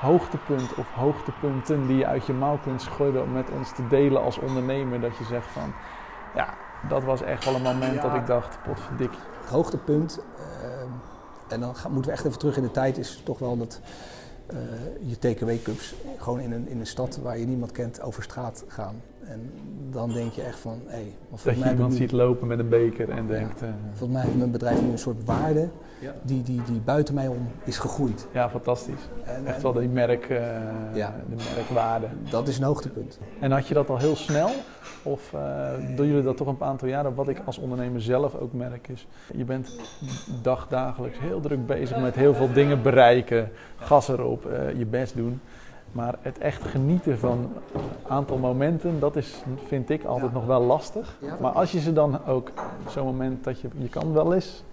hoogtepunt 0.00 0.74
of 0.74 0.90
hoogtepunten 0.94 1.86
die 1.86 1.96
je 1.96 2.06
uit 2.06 2.26
je 2.26 2.32
mouw 2.32 2.58
kunt 2.58 2.82
schudden 2.82 3.22
om 3.22 3.32
met 3.32 3.50
ons 3.50 3.72
te 3.74 3.88
delen 3.88 4.22
als 4.22 4.38
ondernemer? 4.38 5.00
Dat 5.00 5.16
je 5.16 5.24
zegt 5.24 5.46
van, 5.46 5.72
ja, 6.34 6.54
dat 6.88 7.04
was 7.04 7.22
echt 7.22 7.44
wel 7.44 7.54
een 7.54 7.62
moment 7.62 7.94
ja. 7.94 8.02
dat 8.02 8.14
ik 8.14 8.26
dacht, 8.26 8.58
potverdikkie. 8.62 9.20
Het 9.40 9.50
hoogtepunt, 9.50 10.24
uh, 10.38 10.42
en 11.48 11.60
dan 11.60 11.76
gaan, 11.76 11.92
moeten 11.92 12.10
we 12.10 12.16
echt 12.16 12.26
even 12.26 12.38
terug 12.38 12.56
in 12.56 12.62
de 12.62 12.70
tijd, 12.70 12.98
is 12.98 13.20
toch 13.24 13.38
wel 13.38 13.58
dat 13.58 13.80
je 15.00 15.18
takeaway-cups 15.18 15.94
gewoon 16.18 16.40
in 16.40 16.52
een, 16.52 16.68
in 16.68 16.80
een 16.80 16.86
stad 16.86 17.16
waar 17.16 17.38
je 17.38 17.46
niemand 17.46 17.72
kent 17.72 18.00
over 18.00 18.22
straat 18.22 18.64
gaan. 18.66 19.02
En 19.32 19.50
dan 19.90 20.12
denk 20.12 20.32
je 20.32 20.42
echt 20.42 20.58
van, 20.58 20.80
hé, 20.86 20.94
hey, 20.94 21.14
dat 21.44 21.56
je 21.58 21.70
iemand 21.70 21.94
ziet 21.94 22.12
lopen 22.12 22.46
met 22.46 22.58
een 22.58 22.68
beker 22.68 23.10
en 23.10 23.26
denkt... 23.26 23.62
Uh, 23.62 23.68
volgens 23.88 24.10
mij 24.10 24.22
heeft 24.22 24.36
mijn 24.36 24.50
bedrijf 24.50 24.82
nu 24.82 24.90
een 24.90 24.98
soort 24.98 25.24
waarde 25.24 25.68
ja. 26.00 26.14
die, 26.22 26.42
die, 26.42 26.62
die 26.62 26.80
buiten 26.80 27.14
mij 27.14 27.26
om 27.26 27.48
is 27.64 27.78
gegroeid. 27.78 28.26
Ja, 28.32 28.50
fantastisch. 28.50 29.08
En, 29.24 29.46
echt 29.46 29.62
wel 29.62 29.72
die 29.72 29.88
merk, 29.88 30.28
uh, 30.28 30.38
ja, 30.94 31.14
de 31.28 31.44
merkwaarde. 31.54 32.06
Dat 32.30 32.48
is 32.48 32.58
een 32.58 32.64
hoogtepunt. 32.64 33.18
En 33.40 33.50
had 33.50 33.68
je 33.68 33.74
dat 33.74 33.88
al 33.88 33.98
heel 33.98 34.16
snel? 34.16 34.50
Of 35.02 35.32
uh, 35.34 35.96
doen 35.96 36.06
jullie 36.06 36.22
dat 36.22 36.36
toch 36.36 36.46
een 36.46 36.56
aantal 36.58 36.88
jaren? 36.88 37.14
Wat 37.14 37.28
ik 37.28 37.40
als 37.44 37.58
ondernemer 37.58 38.02
zelf 38.02 38.34
ook 38.34 38.52
merk 38.52 38.88
is, 38.88 39.06
je 39.34 39.44
bent 39.44 39.76
dagdagelijks 40.42 41.18
heel 41.18 41.40
druk 41.40 41.66
bezig 41.66 42.00
met 42.00 42.14
heel 42.14 42.34
veel 42.34 42.52
dingen 42.52 42.82
bereiken, 42.82 43.50
gas 43.76 44.08
erop, 44.08 44.46
uh, 44.46 44.78
je 44.78 44.86
best 44.86 45.16
doen. 45.16 45.40
Maar 45.92 46.14
het 46.20 46.38
echt 46.38 46.62
genieten 46.62 47.18
van 47.18 47.50
een 47.74 47.80
aantal 48.08 48.38
momenten, 48.38 49.00
dat 49.00 49.16
is, 49.16 49.42
vind 49.66 49.90
ik 49.90 50.04
altijd 50.04 50.32
ja. 50.32 50.38
nog 50.38 50.46
wel 50.46 50.62
lastig. 50.62 51.16
Ja, 51.20 51.36
maar 51.40 51.50
als 51.50 51.72
je 51.72 51.80
ze 51.80 51.92
dan 51.92 52.26
ook, 52.26 52.50
zo'n 52.88 53.04
moment 53.04 53.44
dat 53.44 53.60
je, 53.60 53.68
je 53.76 53.88
kan 53.88 54.12
wel 54.12 54.34
eens 54.34 54.64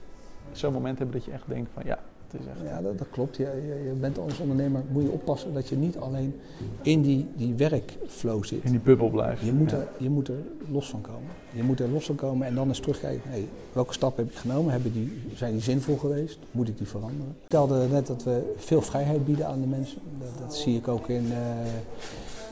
zo'n 0.51 0.73
moment 0.73 0.97
hebben 0.97 1.15
dat 1.15 1.25
je 1.25 1.31
echt 1.31 1.47
denkt 1.47 1.69
van 1.73 1.83
ja, 1.85 1.99
het 2.31 2.41
is 2.41 2.47
echt... 2.47 2.69
Ja, 2.69 2.81
dat, 2.81 2.97
dat 2.97 3.07
klopt. 3.09 3.37
Je, 3.37 3.43
je, 3.43 3.83
je, 3.87 3.93
bent 3.99 4.17
als 4.17 4.39
ondernemer, 4.39 4.83
moet 4.91 5.03
je 5.03 5.11
oppassen 5.11 5.53
dat 5.53 5.69
je 5.69 5.75
niet 5.75 5.97
alleen 5.97 6.39
in 6.81 7.01
die, 7.01 7.27
die 7.35 7.53
werkflow 7.53 8.43
zit. 8.43 8.63
In 8.63 8.71
die 8.71 8.79
bubbel 8.79 9.09
blijft. 9.09 9.41
Je 9.41 9.53
moet, 9.53 9.71
er, 9.71 9.87
je 9.97 10.09
moet 10.09 10.27
er 10.27 10.43
los 10.71 10.89
van 10.89 11.01
komen. 11.01 11.29
Je 11.51 11.63
moet 11.63 11.79
er 11.79 11.89
los 11.89 12.05
van 12.05 12.15
komen 12.15 12.47
en 12.47 12.55
dan 12.55 12.67
eens 12.67 12.79
terugkijken. 12.79 13.29
Hey, 13.29 13.47
welke 13.73 13.93
stappen 13.93 14.23
heb 14.23 14.33
ik 14.33 14.39
genomen? 14.39 14.71
Hebben 14.71 14.93
die, 14.93 15.21
zijn 15.35 15.51
die 15.51 15.61
zinvol 15.61 15.97
geweest? 15.97 16.39
Moet 16.51 16.67
ik 16.67 16.77
die 16.77 16.87
veranderen? 16.87 17.27
Ik 17.29 17.39
vertelde 17.39 17.87
net 17.87 18.07
dat 18.07 18.23
we 18.23 18.53
veel 18.57 18.81
vrijheid 18.81 19.25
bieden 19.25 19.47
aan 19.47 19.61
de 19.61 19.67
mensen. 19.67 20.01
Dat, 20.19 20.39
dat 20.39 20.55
zie 20.55 20.77
ik 20.77 20.87
ook 20.87 21.07
in, 21.07 21.25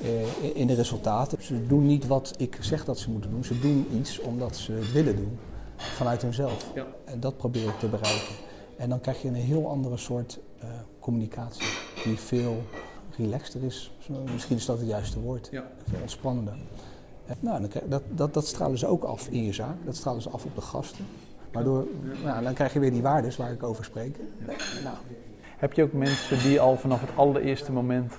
uh, 0.01 0.55
in 0.55 0.67
de 0.67 0.73
resultaten. 0.73 1.37
Ze 1.41 1.67
doen 1.67 1.85
niet 1.85 2.07
wat 2.07 2.33
ik 2.37 2.57
zeg 2.59 2.85
dat 2.85 2.99
ze 2.99 3.09
moeten 3.09 3.29
doen. 3.29 3.43
Ze 3.43 3.59
doen 3.59 3.87
iets 3.99 4.19
omdat 4.19 4.55
ze 4.55 4.71
het 4.71 4.91
willen 4.91 5.15
doen. 5.15 5.37
Vanuit 5.75 6.21
hunzelf. 6.21 6.71
Ja. 6.75 6.85
En 7.05 7.19
dat 7.19 7.37
probeer 7.37 7.67
ik 7.67 7.79
te 7.79 7.87
bereiken. 7.87 8.46
En 8.77 8.89
dan 8.89 8.99
krijg 8.99 9.21
je 9.21 9.27
een 9.27 9.33
heel 9.33 9.69
andere 9.69 9.97
soort 9.97 10.39
uh, 10.63 10.69
communicatie. 10.99 11.67
Die 12.03 12.17
veel 12.17 12.63
relaxter 13.17 13.63
is. 13.63 13.91
Misschien 14.33 14.55
is 14.55 14.65
dat 14.65 14.79
het 14.79 14.87
juiste 14.87 15.19
woord. 15.19 15.47
Ja. 15.51 15.63
Veel 15.89 16.01
ontspannender. 16.01 16.55
Nou, 17.39 17.59
dan 17.59 17.69
krijg, 17.69 17.85
dat, 17.87 18.03
dat, 18.09 18.33
dat 18.33 18.47
stralen 18.47 18.77
ze 18.77 18.87
ook 18.87 19.03
af 19.03 19.27
in 19.27 19.43
je 19.43 19.53
zaak. 19.53 19.75
Dat 19.85 19.95
stralen 19.95 20.21
ze 20.21 20.29
af 20.29 20.45
op 20.45 20.55
de 20.55 20.61
gasten. 20.61 21.05
Waardoor, 21.51 21.87
nou, 22.23 22.43
dan 22.43 22.53
krijg 22.53 22.73
je 22.73 22.79
weer 22.79 22.91
die 22.91 23.01
waardes 23.01 23.37
waar 23.37 23.51
ik 23.51 23.63
over 23.63 23.85
spreek. 23.85 24.19
Nou. 24.83 24.95
Heb 25.57 25.73
je 25.73 25.83
ook 25.83 25.93
mensen 25.93 26.39
die 26.43 26.59
al 26.59 26.77
vanaf 26.77 27.01
het 27.01 27.09
allereerste 27.15 27.71
moment 27.71 28.13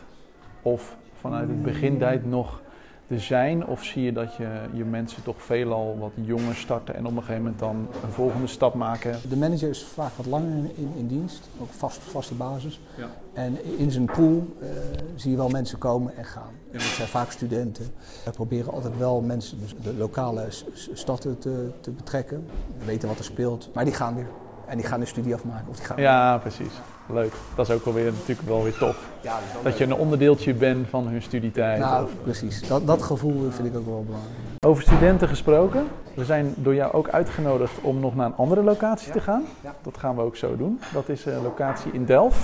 of 0.63 0.97
vanuit 1.15 1.49
het 1.49 1.63
begintijd 1.63 2.27
nog 2.27 2.63
er 3.09 3.21
zijn? 3.21 3.67
Of 3.67 3.85
zie 3.85 4.03
je 4.03 4.13
dat 4.13 4.35
je, 4.35 4.61
je 4.73 4.85
mensen 4.85 5.23
toch 5.23 5.43
veelal 5.43 5.97
wat 5.99 6.13
jonger 6.15 6.55
starten 6.55 6.95
en 6.95 7.07
op 7.07 7.11
een 7.11 7.23
gegeven 7.23 7.43
moment 7.43 7.59
dan 7.59 7.89
een 8.05 8.13
volgende 8.13 8.47
stap 8.47 8.75
maken? 8.75 9.17
De 9.29 9.37
manager 9.37 9.69
is 9.69 9.85
vaak 9.85 10.13
wat 10.17 10.27
langer 10.27 10.53
in, 10.75 10.93
in 10.97 11.07
dienst, 11.07 11.49
ook 11.61 11.71
vast, 11.71 11.99
vaste 11.99 12.35
basis. 12.35 12.81
Ja. 12.97 13.07
En 13.33 13.79
in 13.79 13.91
zijn 13.91 14.05
pool 14.05 14.57
uh, 14.63 14.69
zie 15.15 15.31
je 15.31 15.37
wel 15.37 15.49
mensen 15.49 15.79
komen 15.79 16.17
en 16.17 16.25
gaan. 16.25 16.53
Ja. 16.67 16.73
Dat 16.73 16.83
zijn 16.83 17.09
vaak 17.09 17.31
studenten. 17.31 17.85
We 18.25 18.31
proberen 18.31 18.73
altijd 18.73 18.99
wel 18.99 19.21
mensen, 19.21 19.59
dus 19.61 19.75
de 19.83 19.95
lokale 19.95 20.47
stad 20.93 21.21
te, 21.21 21.39
te 21.81 21.91
betrekken, 21.91 22.47
weten 22.85 23.09
wat 23.09 23.19
er 23.19 23.25
speelt. 23.25 23.71
Maar 23.75 23.85
die 23.85 23.95
gaan 23.95 24.15
weer. 24.15 24.29
En 24.67 24.77
die 24.77 24.87
gaan 24.87 25.01
de 25.01 25.07
studie 25.07 25.35
afmaken. 25.35 25.69
Of 25.69 25.77
die 25.77 25.85
gaan 25.85 26.01
ja, 26.01 26.39
precies. 26.39 26.73
Leuk. 27.13 27.33
Dat 27.55 27.69
is 27.69 27.75
ook 27.75 27.85
wel 27.85 27.95
weer, 27.95 28.13
natuurlijk 28.13 28.49
wel 28.49 28.63
weer 28.63 28.79
tof. 28.79 29.09
Ja, 29.21 29.39
dat, 29.53 29.63
dat 29.65 29.79
je 29.79 29.85
een 29.85 29.95
onderdeeltje 29.95 30.55
bent 30.55 30.89
van 30.89 31.09
hun 31.09 31.23
studietijd. 31.23 31.79
Nou, 31.79 32.05
of... 32.05 32.11
precies. 32.23 32.69
Dat, 32.69 32.87
dat 32.87 33.03
gevoel 33.03 33.51
vind 33.51 33.69
ik 33.69 33.77
ook 33.77 33.87
wel 33.87 34.05
belangrijk. 34.05 34.35
Over 34.67 34.83
studenten 34.83 35.29
gesproken. 35.29 35.87
We 36.15 36.25
zijn 36.25 36.55
door 36.57 36.75
jou 36.75 36.93
ook 36.93 37.09
uitgenodigd 37.09 37.73
om 37.81 38.01
nog 38.01 38.15
naar 38.15 38.27
een 38.27 38.37
andere 38.37 38.63
locatie 38.63 39.07
ja. 39.07 39.13
te 39.13 39.21
gaan. 39.21 39.45
Ja. 39.61 39.75
Dat 39.83 39.99
gaan 39.99 40.17
we 40.17 40.23
ook 40.23 40.37
zo 40.37 40.57
doen. 40.57 40.81
Dat 40.93 41.09
is 41.09 41.25
een 41.25 41.43
locatie 41.43 41.93
in 41.93 42.05
Delft. 42.05 42.39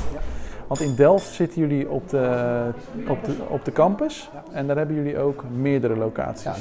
Want 0.67 0.81
in 0.81 0.95
Delft 0.95 1.33
zitten 1.35 1.61
jullie 1.61 1.91
op 1.91 2.09
de, 2.09 2.69
op 3.09 3.25
de, 3.25 3.35
op 3.49 3.65
de 3.65 3.73
campus 3.73 4.31
en 4.53 4.67
daar 4.67 4.77
hebben 4.77 4.97
jullie 4.97 5.19
ook 5.19 5.45
meerdere 5.57 5.97
locaties. 5.97 6.45
Ja, 6.45 6.55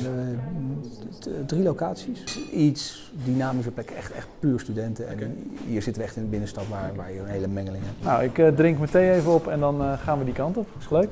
de, 1.19 1.45
drie 1.45 1.63
locaties. 1.63 2.49
Iets 2.51 3.11
dynamische 3.25 3.71
plek, 3.71 3.89
echt, 3.89 4.11
echt 4.11 4.27
puur 4.39 4.59
studenten. 4.59 5.07
En 5.07 5.13
okay. 5.13 5.29
hier 5.67 5.81
zitten 5.81 6.01
we 6.01 6.07
echt 6.07 6.17
in 6.17 6.23
de 6.23 6.29
binnenstad 6.29 6.63
waar, 6.69 6.91
waar 6.95 7.13
je 7.13 7.19
een 7.19 7.25
hele 7.25 7.47
mengeling 7.47 7.83
hebt. 7.85 8.03
Nou, 8.03 8.23
ik 8.23 8.37
uh, 8.37 8.47
drink 8.47 8.77
mijn 8.77 8.89
thee 8.89 9.11
even 9.11 9.33
op 9.33 9.47
en 9.47 9.59
dan 9.59 9.81
uh, 9.81 9.93
gaan 10.03 10.19
we 10.19 10.25
die 10.25 10.33
kant 10.33 10.57
op. 10.57 10.67
Is 10.79 10.89
leuk. 10.89 11.09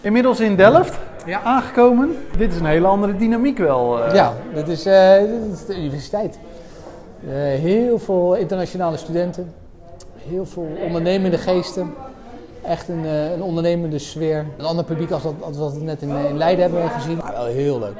Inmiddels 0.00 0.40
in 0.40 0.56
Delft 0.56 0.98
ja. 1.26 1.42
aangekomen. 1.42 2.16
Dit 2.36 2.52
is 2.52 2.58
een 2.58 2.66
hele 2.66 2.86
andere 2.86 3.16
dynamiek 3.16 3.58
wel. 3.58 4.06
Uh. 4.06 4.14
Ja, 4.14 4.32
dit 4.54 4.68
is, 4.68 4.82
dit 4.82 5.52
is 5.52 5.66
de 5.66 5.78
universiteit. 5.78 6.38
heel 7.60 7.98
veel 7.98 8.34
internationale 8.34 8.96
studenten 8.96 9.52
heel 10.28 10.46
veel 10.46 10.68
ondernemende 10.84 11.38
geesten. 11.38 11.94
Echt 12.62 12.88
een, 12.88 13.04
uh, 13.04 13.32
een 13.32 13.42
ondernemende 13.42 13.98
sfeer. 13.98 14.46
Een 14.58 14.64
ander 14.64 14.84
publiek 14.84 15.10
als, 15.10 15.22
dat, 15.22 15.34
als 15.40 15.56
wat 15.56 15.72
we 15.74 15.80
net 15.80 16.02
in, 16.02 16.08
in 16.08 16.36
Leiden 16.36 16.64
hebben 16.64 16.90
gezien. 16.90 17.16
Ja, 17.16 17.32
wel 17.32 17.44
heel 17.44 17.78
leuk. 17.78 17.96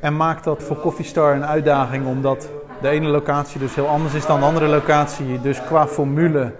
En 0.00 0.16
maakt 0.16 0.44
dat 0.44 0.62
voor 0.62 0.80
Coffee 0.80 1.04
Star 1.04 1.34
een 1.34 1.44
uitdaging 1.44 2.06
omdat 2.06 2.48
de 2.80 2.88
ene 2.88 3.08
locatie 3.08 3.60
dus 3.60 3.74
heel 3.74 3.86
anders 3.86 4.14
is 4.14 4.26
dan 4.26 4.40
de 4.40 4.46
andere 4.46 4.66
locatie. 4.66 5.40
Dus 5.40 5.62
qua 5.62 5.86
formule 5.86 6.52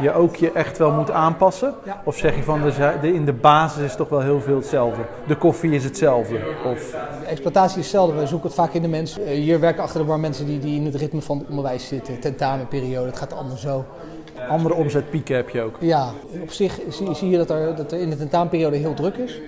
je 0.00 0.12
ook 0.12 0.36
je 0.36 0.52
echt 0.52 0.78
wel 0.78 0.90
moet 0.90 1.10
aanpassen? 1.10 1.74
Of 2.04 2.16
zeg 2.16 2.36
je 2.36 2.42
van 2.42 2.62
de, 2.62 2.92
de, 3.00 3.14
in 3.14 3.24
de 3.24 3.32
basis 3.32 3.82
is 3.82 3.96
toch 3.96 4.08
wel 4.08 4.20
heel 4.20 4.40
veel 4.40 4.56
hetzelfde? 4.56 5.02
De 5.26 5.36
koffie 5.36 5.72
is 5.72 5.84
hetzelfde? 5.84 6.38
Of... 6.64 6.90
De 7.20 7.26
exploitatie 7.26 7.78
is 7.78 7.84
hetzelfde, 7.84 8.18
we 8.18 8.26
zoeken 8.26 8.46
het 8.48 8.56
vaak 8.56 8.72
in 8.72 8.82
de 8.82 8.88
mensen. 8.88 9.26
Hier 9.26 9.60
werken 9.60 9.82
achter 9.82 10.00
de 10.00 10.06
bar 10.06 10.20
mensen 10.20 10.46
die, 10.46 10.58
die 10.58 10.76
in 10.76 10.84
het 10.84 10.94
ritme 10.94 11.20
van 11.20 11.38
het 11.38 11.48
onderwijs 11.48 11.88
zitten, 11.88 12.20
tentamenperiode, 12.20 13.06
het 13.06 13.18
gaat 13.18 13.32
allemaal 13.32 13.56
zo. 13.56 13.84
Andere 14.48 14.74
omzetpieken 14.74 15.36
heb 15.36 15.48
je 15.48 15.62
ook? 15.62 15.76
Ja, 15.80 16.10
op 16.42 16.50
zich 16.50 16.80
zie, 16.88 17.14
zie 17.14 17.30
je 17.30 17.36
dat 17.36 17.50
er, 17.50 17.76
dat 17.76 17.92
er 17.92 17.98
in 17.98 18.10
de 18.10 18.16
tentamenperiode 18.16 18.76
heel 18.76 18.94
druk 18.94 19.16
is. 19.16 19.40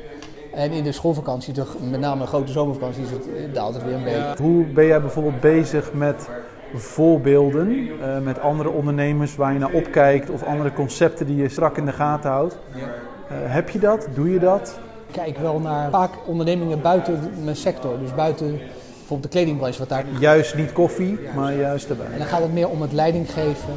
En 0.55 0.73
in 0.73 0.85
de 0.85 0.93
schoolvakantie, 0.93 1.55
toch, 1.55 1.77
met 1.91 2.01
name 2.01 2.21
een 2.21 2.27
grote 2.27 2.53
zomervakantie, 2.53 3.03
is 3.03 3.11
het, 3.11 3.55
daalt 3.55 3.75
het 3.75 3.85
weer 3.85 3.95
een 3.95 4.05
beetje. 4.05 4.43
Hoe 4.43 4.65
ben 4.65 4.87
jij 4.87 5.01
bijvoorbeeld 5.01 5.41
bezig 5.41 5.93
met 5.93 6.29
voorbeelden 6.75 7.69
uh, 7.69 8.19
met 8.23 8.41
andere 8.41 8.71
ondernemers 8.71 9.37
waar 9.37 9.53
je 9.53 9.59
naar 9.59 9.73
opkijkt 9.73 10.31
of 10.31 10.43
andere 10.43 10.73
concepten 10.73 11.27
die 11.27 11.37
je 11.37 11.49
strak 11.49 11.77
in 11.77 11.85
de 11.85 11.93
gaten 11.93 12.31
houdt? 12.31 12.59
Uh, 12.75 12.83
heb 13.31 13.71
je 13.71 13.79
dat? 13.79 14.09
Doe 14.15 14.31
je 14.31 14.39
dat? 14.39 14.79
Ik 15.07 15.13
kijk 15.13 15.39
wel 15.39 15.59
naar 15.59 15.91
vaak 15.91 16.11
ondernemingen 16.27 16.81
buiten 16.81 17.31
mijn 17.45 17.57
sector, 17.57 17.99
dus 17.99 18.15
buiten 18.15 18.59
bijvoorbeeld 18.97 19.33
de 19.33 19.39
kledingbranche. 19.39 19.79
Wat 19.79 19.89
daar... 19.89 20.05
Juist 20.19 20.55
niet 20.55 20.73
koffie, 20.73 21.19
maar 21.35 21.55
juist 21.55 21.89
erbij. 21.91 22.07
En 22.13 22.19
dan 22.19 22.27
gaat 22.27 22.43
het 22.43 22.53
meer 22.53 22.69
om 22.69 22.83
het 22.83 22.93
leiding 22.93 23.33
geven, 23.33 23.75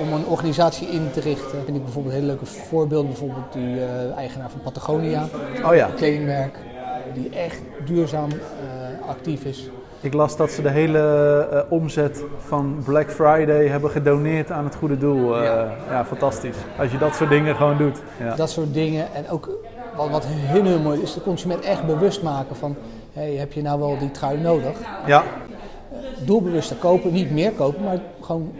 om 0.00 0.12
een 0.12 0.26
organisatie 0.26 0.88
in 0.88 1.10
te 1.10 1.20
richten. 1.20 1.64
Vind 1.64 1.76
ik 1.76 1.82
bijvoorbeeld 1.82 2.14
hele 2.14 2.26
leuke 2.26 2.46
voorbeelden, 2.46 3.06
bijvoorbeeld 3.06 3.52
die 3.52 3.76
uh, 3.76 4.16
eigenaar 4.16 4.50
van 4.50 4.60
Patagonia, 4.60 5.28
oh 5.64 5.74
ja. 5.74 5.86
een 5.86 5.94
kledingmerk, 5.94 6.58
die 7.14 7.30
echt 7.30 7.60
duurzaam 7.84 8.30
uh, 8.30 9.08
actief 9.08 9.44
is. 9.44 9.70
Ik 10.00 10.12
las 10.12 10.36
dat 10.36 10.50
ze 10.50 10.62
de 10.62 10.70
hele 10.70 11.48
uh, 11.52 11.60
omzet 11.72 12.24
van 12.38 12.82
Black 12.84 13.10
Friday 13.10 13.66
hebben 13.66 13.90
gedoneerd 13.90 14.50
aan 14.50 14.64
het 14.64 14.74
goede 14.74 14.98
doel. 14.98 15.42
Ja. 15.42 15.74
ja. 15.90 16.04
fantastisch. 16.04 16.56
Als 16.78 16.92
je 16.92 16.98
dat 16.98 17.14
soort 17.14 17.30
dingen 17.30 17.56
gewoon 17.56 17.76
doet. 17.76 17.98
Ja. 18.18 18.34
Dat 18.34 18.50
soort 18.50 18.74
dingen. 18.74 19.06
En 19.14 19.30
ook 19.30 19.50
wat, 19.96 20.10
wat 20.10 20.26
heel, 20.26 20.64
heel 20.64 20.78
mooi 20.78 21.02
is, 21.02 21.14
de 21.14 21.22
consument 21.22 21.64
echt 21.64 21.86
bewust 21.86 22.22
maken 22.22 22.56
van... 22.56 22.76
Hey, 23.12 23.32
heb 23.32 23.52
je 23.52 23.62
nou 23.62 23.78
wel 23.78 23.98
die 23.98 24.10
trui 24.10 24.40
nodig? 24.40 24.72
Ja. 25.06 25.24
Doelbewuster 26.18 26.76
kopen, 26.76 27.12
niet 27.12 27.30
meer 27.30 27.52
kopen, 27.52 27.84
maar 27.84 27.98
gewoon 28.20 28.52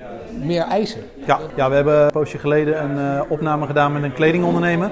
meer 0.43 0.63
eisen. 0.63 1.01
Ja, 1.27 1.39
ja 1.57 1.69
we 1.69 1.75
hebben 1.75 2.05
een 2.05 2.11
poosje 2.11 2.39
geleden 2.39 2.83
een 2.83 3.17
uh, 3.17 3.21
opname 3.29 3.67
gedaan 3.67 3.93
met 3.93 4.03
een 4.03 4.13
kledingondernemer. 4.13 4.91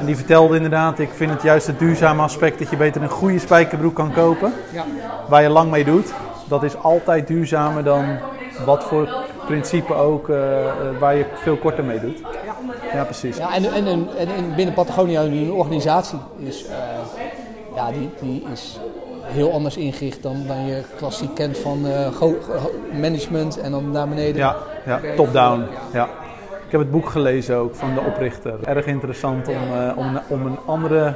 En 0.00 0.06
die 0.06 0.16
vertelde 0.16 0.56
inderdaad, 0.56 0.98
ik 0.98 1.10
vind 1.10 1.30
het 1.30 1.42
juist 1.42 1.66
het 1.66 1.78
duurzame 1.78 2.22
aspect 2.22 2.58
dat 2.58 2.70
je 2.70 2.76
beter 2.76 3.02
een 3.02 3.08
goede 3.08 3.38
spijkerbroek 3.38 3.94
kan 3.94 4.12
kopen. 4.12 4.52
Ja. 4.72 4.84
Waar 5.28 5.42
je 5.42 5.48
lang 5.48 5.70
mee 5.70 5.84
doet. 5.84 6.12
Dat 6.48 6.62
is 6.62 6.76
altijd 6.76 7.26
duurzamer 7.26 7.84
dan 7.84 8.04
wat 8.64 8.84
voor 8.84 9.08
principe 9.46 9.94
ook 9.94 10.28
uh, 10.28 10.36
waar 11.00 11.16
je 11.16 11.24
veel 11.34 11.56
korter 11.56 11.84
mee 11.84 12.00
doet. 12.00 12.18
Ja, 12.18 12.54
ja 12.92 13.04
precies. 13.04 13.36
Ja, 13.36 13.54
en, 13.54 13.72
en, 13.72 13.86
en, 13.86 14.08
en 14.16 14.54
binnen 14.56 14.74
Patagonia, 14.74 15.22
een 15.22 15.52
organisatie, 15.52 16.18
is, 16.38 16.64
uh, 16.64 16.70
ja, 17.74 17.90
die, 17.90 18.10
die 18.20 18.44
is 18.52 18.80
heel 19.28 19.52
anders 19.52 19.76
ingericht 19.76 20.22
dan, 20.22 20.36
dan 20.46 20.66
je 20.66 20.82
klassiek 20.96 21.34
kent 21.34 21.58
van 21.58 21.86
uh, 21.86 22.24
management 23.00 23.58
en 23.58 23.70
dan 23.70 23.90
naar 23.90 24.08
beneden. 24.08 24.36
Ja, 24.36 24.56
ja 24.86 25.00
top-down. 25.16 25.62
Ja. 25.92 26.08
Ik 26.66 26.74
heb 26.74 26.80
het 26.80 26.90
boek 26.90 27.08
gelezen 27.08 27.56
ook 27.56 27.74
van 27.74 27.94
de 27.94 28.00
oprichter. 28.00 28.54
Erg 28.64 28.86
interessant 28.86 29.48
om, 29.48 29.54
uh, 29.54 29.92
om, 29.96 30.20
om 30.28 30.46
een 30.46 30.58
andere 30.66 31.14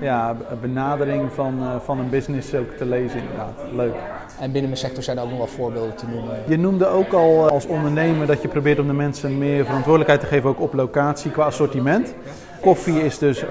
ja, 0.00 0.36
benadering 0.60 1.32
van, 1.32 1.58
uh, 1.60 1.68
van 1.84 1.98
een 1.98 2.10
business 2.10 2.54
ook 2.54 2.70
te 2.70 2.84
lezen 2.84 3.20
inderdaad. 3.20 3.52
Leuk. 3.74 3.94
En 4.40 4.52
binnen 4.52 4.70
mijn 4.70 4.82
sector 4.82 5.02
zijn 5.02 5.16
er 5.16 5.22
ook 5.22 5.28
nog 5.28 5.38
wel 5.38 5.46
voorbeelden 5.46 5.94
te 5.94 6.06
noemen. 6.06 6.36
Je 6.46 6.58
noemde 6.58 6.86
ook 6.86 7.12
al 7.12 7.50
als 7.50 7.66
ondernemer 7.66 8.26
dat 8.26 8.42
je 8.42 8.48
probeert 8.48 8.78
om 8.78 8.86
de 8.86 8.92
mensen 8.92 9.38
meer 9.38 9.64
verantwoordelijkheid 9.64 10.20
te 10.20 10.26
geven, 10.26 10.48
ook 10.50 10.60
op 10.60 10.74
locatie 10.74 11.30
qua 11.30 11.44
assortiment. 11.44 12.14
Koffie 12.60 13.04
is 13.04 13.18
dus 13.18 13.44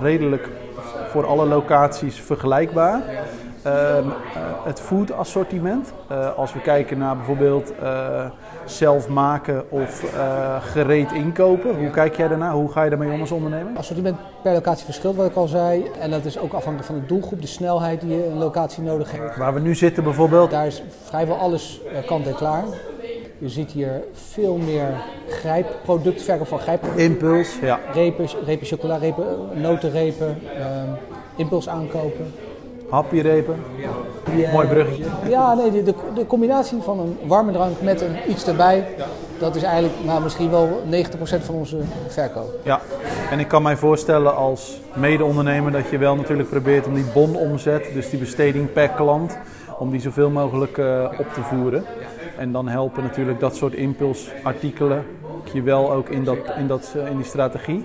redelijk 0.00 0.48
voor 1.08 1.26
alle 1.26 1.46
locaties 1.46 2.20
vergelijkbaar. 2.20 3.02
Ehm, 3.62 4.08
het 4.64 4.80
food 4.80 5.12
assortiment. 5.12 5.92
als 6.36 6.52
we 6.52 6.60
kijken 6.60 6.98
naar 6.98 7.16
bijvoorbeeld 7.16 7.72
zelf 8.64 9.08
maken 9.08 9.70
of 9.70 10.14
gereed 10.60 11.12
inkopen. 11.12 11.76
Hoe 11.76 11.90
kijk 11.90 12.16
jij 12.16 12.28
daarna? 12.28 12.52
Hoe 12.52 12.72
ga 12.72 12.82
je 12.82 12.90
daarmee 12.90 13.12
om 13.12 13.20
als 13.20 13.30
ondernemer? 13.30 13.76
Assortiment 13.76 14.16
per 14.42 14.52
locatie 14.52 14.84
verschilt, 14.84 15.16
wat 15.16 15.26
ik 15.26 15.34
al 15.34 15.48
zei. 15.48 15.90
En 16.00 16.10
dat 16.10 16.24
is 16.24 16.38
ook 16.38 16.52
afhankelijk 16.52 16.84
van 16.84 17.00
de 17.00 17.06
doelgroep, 17.06 17.40
de 17.40 17.46
snelheid 17.46 18.00
die 18.00 18.16
je 18.16 18.26
een 18.26 18.38
locatie 18.38 18.82
nodig 18.82 19.12
hebt. 19.12 19.36
Waar 19.36 19.54
we 19.54 19.60
nu 19.60 19.74
zitten 19.74 20.04
bijvoorbeeld? 20.04 20.50
Daar 20.50 20.66
is 20.66 20.82
vrijwel 21.04 21.36
alles 21.36 21.80
kant 22.06 22.26
en 22.26 22.34
klaar. 22.34 22.64
Je 23.40 23.48
ziet 23.48 23.70
hier 23.70 24.02
veel 24.12 24.56
meer 24.56 24.88
grijpproduct, 25.28 26.22
verkoop 26.22 26.46
van 26.46 26.58
grijpproducten. 26.58 27.04
Impuls, 27.04 27.58
ja. 27.60 27.80
Repen, 27.92 28.26
repen 28.44 28.66
chocola, 28.66 28.96
repen, 28.96 29.24
notenrepen, 29.54 30.38
uh, 30.58 30.62
impuls 31.36 31.68
aankopen. 31.68 32.32
Happyrepen. 32.90 33.56
Yeah. 34.36 34.52
Mooi 34.52 34.66
bruggetje. 34.66 35.04
Ja, 35.28 35.54
nee, 35.54 35.70
de, 35.70 35.82
de, 35.82 35.94
de, 36.14 36.26
combinatie 36.26 36.82
van 36.82 36.98
een 36.98 37.18
warme 37.26 37.52
drank 37.52 37.80
met 37.80 38.00
een 38.00 38.16
iets 38.28 38.46
erbij, 38.46 38.86
dat 39.38 39.56
is 39.56 39.62
eigenlijk 39.62 39.94
nou, 40.04 40.22
misschien 40.22 40.50
wel 40.50 40.82
90% 40.90 40.94
van 41.40 41.54
onze 41.54 41.78
verkoop. 42.08 42.52
Ja, 42.62 42.80
en 43.30 43.38
ik 43.38 43.48
kan 43.48 43.62
mij 43.62 43.76
voorstellen 43.76 44.36
als 44.36 44.80
mede-ondernemer 44.94 45.72
dat 45.72 45.88
je 45.90 45.98
wel 45.98 46.16
natuurlijk 46.16 46.48
probeert 46.48 46.86
om 46.86 46.94
die 46.94 47.04
bonomzet, 47.14 47.90
dus 47.94 48.10
die 48.10 48.18
besteding 48.18 48.72
per 48.72 48.88
klant, 48.88 49.38
om 49.78 49.90
die 49.90 50.00
zoveel 50.00 50.30
mogelijk 50.30 50.76
uh, 50.76 51.04
op 51.18 51.26
te 51.34 51.42
voeren. 51.42 51.84
En 52.38 52.52
dan 52.52 52.68
helpen 52.68 53.02
natuurlijk 53.02 53.40
dat 53.40 53.56
soort 53.56 53.74
impulsartikelen 53.74 55.04
je 55.48 55.62
wel 55.62 55.92
ook 55.92 56.08
in, 56.08 56.24
dat, 56.24 56.38
in, 56.56 56.66
dat, 56.66 56.94
in 57.10 57.16
die 57.16 57.26
strategie. 57.26 57.84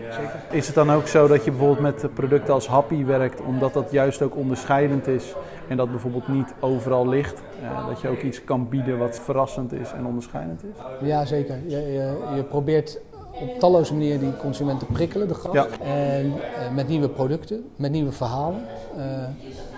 Is 0.52 0.66
het 0.66 0.76
dan 0.76 0.92
ook 0.92 1.08
zo 1.08 1.28
dat 1.28 1.46
je 1.46 1.52
bijvoorbeeld 1.52 1.80
met 1.80 2.14
producten 2.14 2.54
als 2.54 2.68
Happy 2.68 3.06
werkt, 3.06 3.42
omdat 3.42 3.74
dat 3.74 3.92
juist 3.92 4.22
ook 4.22 4.36
onderscheidend 4.36 5.08
is 5.08 5.36
en 5.68 5.78
dat 5.78 5.90
bijvoorbeeld 5.90 6.28
niet 6.28 6.54
overal 6.60 7.08
ligt? 7.08 7.42
Uh, 7.64 7.88
dat 7.88 8.02
je 8.02 8.08
ook 8.08 8.22
iets 8.22 8.44
kan 8.44 8.70
bieden 8.70 8.98
wat 8.98 9.20
verrassend 9.20 9.74
is 9.74 9.92
en 9.92 10.06
onderscheidend 10.06 10.64
is? 10.64 11.08
Ja, 11.08 11.26
zeker. 11.26 11.60
Je, 11.68 11.78
je, 11.78 12.18
je 12.36 12.44
probeert 12.44 13.00
op 13.42 13.60
talloze 13.60 13.94
manieren 13.94 14.20
die 14.20 14.38
consumenten 14.38 14.88
prikkelen, 14.88 15.28
de 15.28 15.34
gast. 15.34 15.54
Ja. 15.54 15.68
En 15.86 16.26
uh, 16.26 16.34
met 16.76 16.88
nieuwe 16.88 17.10
producten, 17.10 17.66
met 17.76 17.92
nieuwe 17.92 18.12
verhalen. 18.12 18.62
Uh, 18.98 19.04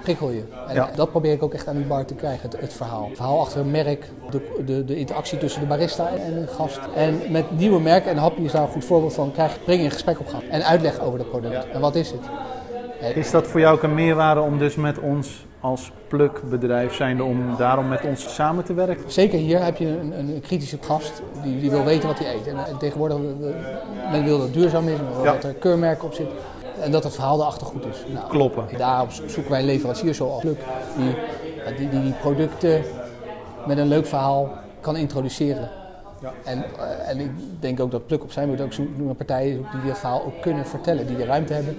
prikkel 0.08 0.32
je. 0.32 0.44
En 0.68 0.90
dat 0.96 1.10
probeer 1.10 1.34
ik 1.34 1.44
ook 1.44 1.54
echt 1.54 1.68
aan 1.68 1.76
die 1.76 1.86
bar 1.86 2.06
te 2.06 2.14
krijgen, 2.14 2.50
het, 2.50 2.60
het 2.60 2.74
verhaal. 2.74 3.08
Het 3.08 3.16
verhaal 3.16 3.40
achter 3.40 3.60
een 3.60 3.72
merk, 3.72 4.10
de, 4.30 4.42
de, 4.66 4.86
de, 4.86 4.96
interactie 4.96 5.38
tussen 5.38 5.62
de 5.62 5.68
barista 5.68 6.10
en 6.10 6.34
de 6.34 6.48
gast. 6.48 6.80
En 6.96 7.22
met 7.30 7.58
nieuwe 7.58 7.80
merken, 7.80 8.12
en 8.12 8.18
Happy 8.18 8.42
is 8.42 8.52
daar 8.52 8.62
een 8.62 8.68
goed 8.68 8.86
voorbeeld 8.86 9.14
van, 9.14 9.32
krijg, 9.32 9.64
breng 9.64 9.80
je 9.80 9.86
een 9.86 9.92
gesprek 9.92 10.20
op 10.20 10.28
gang. 10.28 10.44
En 10.50 10.66
uitleg 10.66 11.00
over 11.00 11.20
het 11.20 11.30
product. 11.30 11.70
En 11.70 11.82
wat 11.82 11.96
is 11.96 12.12
het? 12.12 12.22
Is 13.16 13.32
dat 13.32 13.48
voor 13.48 13.60
jou 13.60 13.76
ook 13.76 13.84
een 13.84 13.94
meerwaarde 13.94 14.42
om 14.42 14.58
dus 14.58 14.76
met 14.76 15.00
ons 15.00 15.46
als 15.60 15.92
plukbedrijf 16.08 16.94
zijnde 16.94 17.24
om 17.24 17.56
daarom 17.58 17.88
met 17.88 18.06
ons 18.06 18.34
samen 18.34 18.64
te 18.64 18.74
werken? 18.74 19.12
Zeker 19.12 19.40
hier 19.40 19.64
heb 19.64 19.78
je 19.78 19.88
een, 19.88 20.20
een 20.20 20.42
kritische 20.42 20.78
gast 20.82 21.22
die, 21.44 21.60
die 21.60 21.70
wil 21.70 21.84
weten 21.84 22.08
wat 22.08 22.20
hij 22.20 22.36
eet. 22.36 22.48
En, 22.48 22.58
en 22.66 22.78
tegenwoordig, 22.78 23.18
men 24.12 24.24
wil 24.24 24.38
dat 24.38 24.46
het 24.46 24.54
duurzaam 24.54 24.88
is, 24.88 24.98
dat 25.24 25.44
er 25.44 25.54
keurmerken 25.54 26.06
op 26.06 26.14
zit 26.14 26.28
en 26.82 26.92
dat 26.92 27.04
het 27.04 27.14
verhaal 27.14 27.40
erachter 27.40 27.68
goed 27.68 27.86
is. 27.86 28.04
Nou, 28.14 28.28
Kloppen. 28.30 28.66
Daarop 28.78 29.12
zoeken 29.12 29.52
wij 29.52 29.64
leveranciers 29.64 30.18
zoals 30.18 30.42
Pluk 30.42 30.60
die, 30.98 31.16
die, 31.78 31.90
die, 31.90 32.02
die 32.02 32.14
producten 32.14 32.82
met 33.68 33.78
een 33.78 33.88
leuk 33.88 34.06
verhaal 34.06 34.50
kan 34.80 34.96
introduceren. 34.96 35.70
Ja. 36.22 36.34
En, 36.44 36.58
uh, 36.58 37.10
en 37.10 37.20
ik 37.20 37.32
denk 37.60 37.80
ook 37.80 37.92
dat 37.92 38.08
Pluk 38.08 38.24
op 38.24 38.32
zijn 38.32 38.50
moet 38.50 38.62
ook 38.62 38.74
zoeken 38.74 39.06
naar 39.06 39.16
partijen 39.16 39.66
die 39.72 39.88
dat 39.88 39.98
verhaal 39.98 40.24
ook 40.26 40.42
kunnen 40.42 40.66
vertellen, 40.66 41.08
die 41.08 41.18
de 41.18 41.26
ruimte 41.26 41.54
hebben 41.54 41.78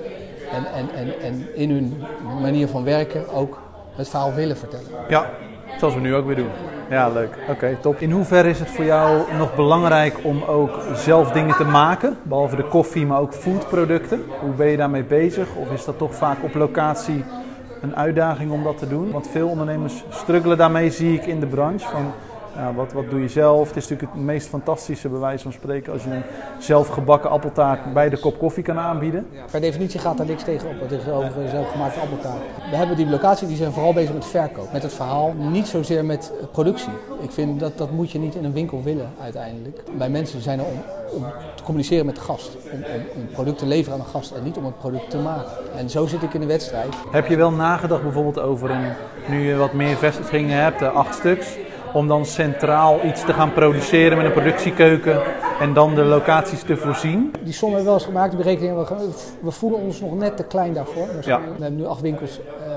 en, 0.52 0.66
en, 0.74 0.90
en, 0.94 1.20
en 1.20 1.54
in 1.54 1.70
hun 1.70 2.02
manier 2.40 2.68
van 2.68 2.84
werken 2.84 3.28
ook 3.28 3.58
het 3.92 4.08
verhaal 4.08 4.32
willen 4.32 4.56
vertellen. 4.56 4.86
Ja, 5.08 5.30
zoals 5.78 5.94
we 5.94 6.00
nu 6.00 6.14
ook 6.14 6.26
weer 6.26 6.36
doen. 6.36 6.50
Ja, 6.90 7.08
leuk. 7.08 7.36
Oké, 7.48 7.76
top. 7.80 7.98
In 7.98 8.10
hoeverre 8.10 8.48
is 8.48 8.58
het 8.58 8.70
voor 8.70 8.84
jou 8.84 9.22
nog 9.38 9.54
belangrijk 9.54 10.16
om 10.22 10.42
ook 10.42 10.70
zelf 10.94 11.30
dingen 11.30 11.56
te 11.56 11.64
maken? 11.64 12.16
Behalve 12.22 12.56
de 12.56 12.64
koffie, 12.64 13.06
maar 13.06 13.20
ook 13.20 13.34
foodproducten. 13.34 14.24
Hoe 14.40 14.52
ben 14.52 14.66
je 14.66 14.76
daarmee 14.76 15.04
bezig? 15.04 15.48
Of 15.54 15.70
is 15.70 15.84
dat 15.84 15.98
toch 15.98 16.14
vaak 16.14 16.36
op 16.42 16.54
locatie 16.54 17.24
een 17.80 17.96
uitdaging 17.96 18.50
om 18.50 18.62
dat 18.62 18.78
te 18.78 18.88
doen? 18.88 19.10
Want 19.10 19.28
veel 19.28 19.48
ondernemers 19.48 20.04
struggelen 20.08 20.56
daarmee, 20.56 20.90
zie 20.90 21.14
ik 21.14 21.26
in 21.26 21.40
de 21.40 21.46
branche. 21.46 21.88
Van, 21.88 22.12
ja, 22.58 22.74
wat, 22.74 22.92
wat 22.92 23.10
doe 23.10 23.20
je 23.20 23.28
zelf? 23.28 23.68
Het 23.68 23.76
is 23.76 23.88
natuurlijk 23.88 24.12
het 24.12 24.22
meest 24.22 24.48
fantastische 24.48 25.08
bewijs 25.08 25.42
van 25.42 25.52
spreken 25.52 25.92
als 25.92 26.04
je 26.04 26.10
een 26.10 26.22
zelfgebakken 26.58 27.30
appeltaart 27.30 27.92
bij 27.92 28.08
de 28.08 28.18
kop 28.18 28.38
koffie 28.38 28.62
kan 28.62 28.78
aanbieden. 28.78 29.26
Per 29.50 29.60
definitie 29.60 30.00
gaat 30.00 30.16
daar 30.16 30.26
niks 30.26 30.42
tegen 30.42 30.68
op, 30.68 30.88
tegenover 30.88 31.48
zelfgemaakte 31.48 32.00
appeltaart. 32.00 32.42
We 32.70 32.76
hebben 32.76 32.96
die 32.96 33.06
locatie, 33.06 33.46
die 33.46 33.56
zijn 33.56 33.72
vooral 33.72 33.92
bezig 33.92 34.14
met 34.14 34.26
verkoop, 34.26 34.72
met 34.72 34.82
het 34.82 34.94
verhaal, 34.94 35.34
niet 35.38 35.66
zozeer 35.66 36.04
met 36.04 36.32
productie. 36.52 36.92
Ik 37.20 37.30
vind 37.30 37.60
dat 37.60 37.78
dat 37.78 37.90
moet 37.90 38.10
je 38.10 38.18
niet 38.18 38.34
in 38.34 38.44
een 38.44 38.52
winkel 38.52 38.82
willen 38.82 39.10
uiteindelijk. 39.22 39.82
Bij 39.98 40.10
mensen 40.10 40.40
zijn 40.40 40.58
er 40.58 40.64
om, 40.64 40.82
om 41.10 41.24
te 41.54 41.62
communiceren 41.62 42.06
met 42.06 42.14
de 42.14 42.20
gast, 42.20 42.56
om, 42.72 42.84
om 43.14 43.20
een 43.20 43.30
product 43.32 43.58
te 43.58 43.66
leveren 43.66 43.98
aan 43.98 44.04
de 44.04 44.10
gast 44.10 44.30
en 44.30 44.42
niet 44.42 44.56
om 44.56 44.64
het 44.64 44.78
product 44.78 45.10
te 45.10 45.18
maken. 45.18 45.52
En 45.76 45.90
zo 45.90 46.06
zit 46.06 46.22
ik 46.22 46.34
in 46.34 46.40
de 46.40 46.46
wedstrijd. 46.46 46.94
Heb 47.10 47.26
je 47.26 47.36
wel 47.36 47.50
nagedacht 47.50 48.02
bijvoorbeeld 48.02 48.38
over 48.38 48.70
een, 48.70 48.92
nu 49.28 49.48
je 49.48 49.56
wat 49.56 49.72
meer 49.72 49.96
vestigingen 49.96 50.62
hebt, 50.62 50.82
acht 50.82 51.14
stuks, 51.14 51.56
om 51.92 52.08
dan 52.08 52.24
centraal 52.24 53.04
iets 53.04 53.24
te 53.24 53.32
gaan 53.32 53.52
produceren 53.52 54.16
met 54.16 54.26
een 54.26 54.32
productiekeuken 54.32 55.20
en 55.60 55.72
dan 55.72 55.94
de 55.94 56.04
locaties 56.04 56.62
te 56.62 56.76
voorzien. 56.76 57.34
Die 57.42 57.52
som 57.52 57.68
hebben 57.68 57.78
we 57.78 57.90
wel 57.90 57.94
eens 57.94 58.08
gemaakt, 58.08 58.30
de 58.30 58.36
berekeningen. 58.36 58.86
We 59.40 59.50
voelen 59.50 59.80
ons 59.80 60.00
nog 60.00 60.16
net 60.16 60.36
te 60.36 60.44
klein 60.44 60.72
daarvoor. 60.72 61.08
Ja. 61.20 61.40
We 61.40 61.62
hebben 61.62 61.76
nu 61.76 61.86
acht 61.86 62.00
winkels. 62.00 62.38
Uh... 62.38 62.72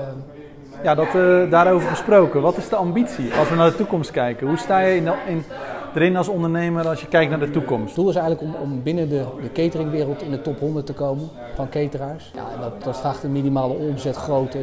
Ja, 0.82 0.94
dat, 0.94 1.14
uh, 1.14 1.50
daarover 1.50 1.88
gesproken. 1.88 2.40
Wat 2.40 2.56
is 2.56 2.68
de 2.68 2.76
ambitie 2.76 3.34
als 3.34 3.48
we 3.48 3.54
naar 3.54 3.70
de 3.70 3.76
toekomst 3.76 4.10
kijken? 4.10 4.46
Hoe 4.46 4.56
sta 4.56 4.78
je 4.78 4.96
in, 4.96 5.08
in, 5.26 5.44
erin 5.94 6.16
als 6.16 6.28
ondernemer 6.28 6.88
als 6.88 7.00
je 7.00 7.06
kijkt 7.06 7.30
naar 7.30 7.40
de 7.40 7.50
toekomst? 7.50 7.86
Het 7.86 7.94
doel 7.94 8.08
is 8.08 8.16
eigenlijk 8.16 8.54
om, 8.54 8.62
om 8.62 8.82
binnen 8.82 9.08
de, 9.08 9.24
de 9.42 9.52
cateringwereld 9.52 10.22
in 10.22 10.30
de 10.30 10.40
top 10.40 10.60
100 10.60 10.86
te 10.86 10.92
komen 10.92 11.28
van 11.54 11.68
cateraars. 11.68 12.30
Ja, 12.34 12.60
dat, 12.60 12.82
dat 12.84 13.00
vraagt 13.00 13.22
een 13.22 13.32
minimale 13.32 13.74
omzetgrootte 13.74 14.58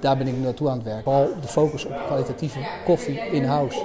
daar 0.00 0.16
ben 0.16 0.26
ik 0.26 0.34
naartoe 0.42 0.68
aan 0.68 0.76
het 0.76 0.84
werken. 0.84 1.02
Vooral 1.02 1.28
de 1.40 1.48
focus 1.48 1.84
op 1.84 1.92
kwalitatieve 2.06 2.58
koffie 2.84 3.20
in-house. 3.30 3.78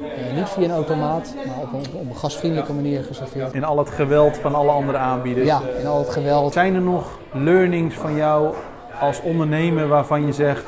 Uh, 0.00 0.36
niet 0.36 0.48
via 0.48 0.64
een 0.64 0.70
automaat, 0.70 1.34
maar 1.46 1.56
op 1.62 1.72
een, 1.72 2.00
op 2.00 2.08
een 2.08 2.16
gastvriendelijke 2.16 2.72
manier 2.72 3.04
geserveerd. 3.04 3.54
In 3.54 3.64
al 3.64 3.78
het 3.78 3.90
geweld 3.90 4.36
van 4.36 4.54
alle 4.54 4.70
andere 4.70 4.98
aanbieders. 4.98 5.46
Ja, 5.46 5.60
in 5.80 5.86
al 5.86 5.98
het 5.98 6.10
geweld. 6.10 6.52
Zijn 6.52 6.74
er 6.74 6.80
nog 6.80 7.18
learnings 7.32 7.94
van 7.94 8.14
jou 8.14 8.54
als 9.00 9.20
ondernemer 9.20 9.88
waarvan 9.88 10.26
je 10.26 10.32
zegt, 10.32 10.64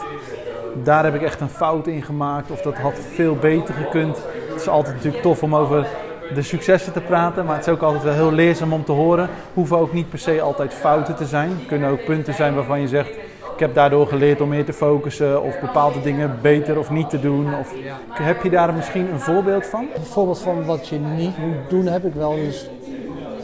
daar 0.82 1.04
heb 1.04 1.14
ik 1.14 1.22
echt 1.22 1.40
een 1.40 1.48
fout 1.48 1.86
in 1.86 2.02
gemaakt 2.02 2.50
of 2.50 2.60
dat 2.60 2.76
had 2.76 2.94
veel 3.14 3.34
beter 3.34 3.74
gekund? 3.74 4.16
Het 4.48 4.60
is 4.60 4.68
altijd 4.68 4.94
natuurlijk 4.94 5.22
tof 5.22 5.42
om 5.42 5.54
over 5.54 5.86
de 6.34 6.42
successen 6.42 6.92
te 6.92 7.00
praten, 7.00 7.44
maar 7.44 7.56
het 7.56 7.66
is 7.66 7.72
ook 7.72 7.82
altijd 7.82 8.02
wel 8.02 8.12
heel 8.12 8.32
leerzaam 8.32 8.72
om 8.72 8.84
te 8.84 8.92
horen. 8.92 9.28
Hoeven 9.54 9.78
ook 9.78 9.92
niet 9.92 10.08
per 10.08 10.18
se 10.18 10.40
altijd 10.40 10.74
fouten 10.74 11.14
te 11.14 11.24
zijn. 11.24 11.48
Het 11.48 11.66
kunnen 11.66 11.90
ook 11.90 12.04
punten 12.04 12.34
zijn 12.34 12.54
waarvan 12.54 12.80
je 12.80 12.88
zegt, 12.88 13.10
ik 13.58 13.64
heb 13.64 13.74
daardoor 13.74 14.06
geleerd 14.06 14.40
om 14.40 14.48
meer 14.48 14.64
te 14.64 14.72
focussen 14.72 15.42
of 15.42 15.60
bepaalde 15.60 16.00
dingen 16.00 16.38
beter 16.42 16.78
of 16.78 16.90
niet 16.90 17.10
te 17.10 17.20
doen. 17.20 17.58
Of, 17.60 17.74
heb 18.12 18.42
je 18.42 18.50
daar 18.50 18.74
misschien 18.74 19.12
een 19.12 19.20
voorbeeld 19.20 19.66
van? 19.66 19.86
Een 19.94 20.04
voorbeeld 20.04 20.38
van 20.38 20.64
wat 20.64 20.88
je 20.88 20.98
niet 20.98 21.38
moet 21.38 21.70
doen 21.70 21.86
heb 21.86 22.04
ik 22.04 22.14
wel. 22.14 22.34
Dus 22.34 22.66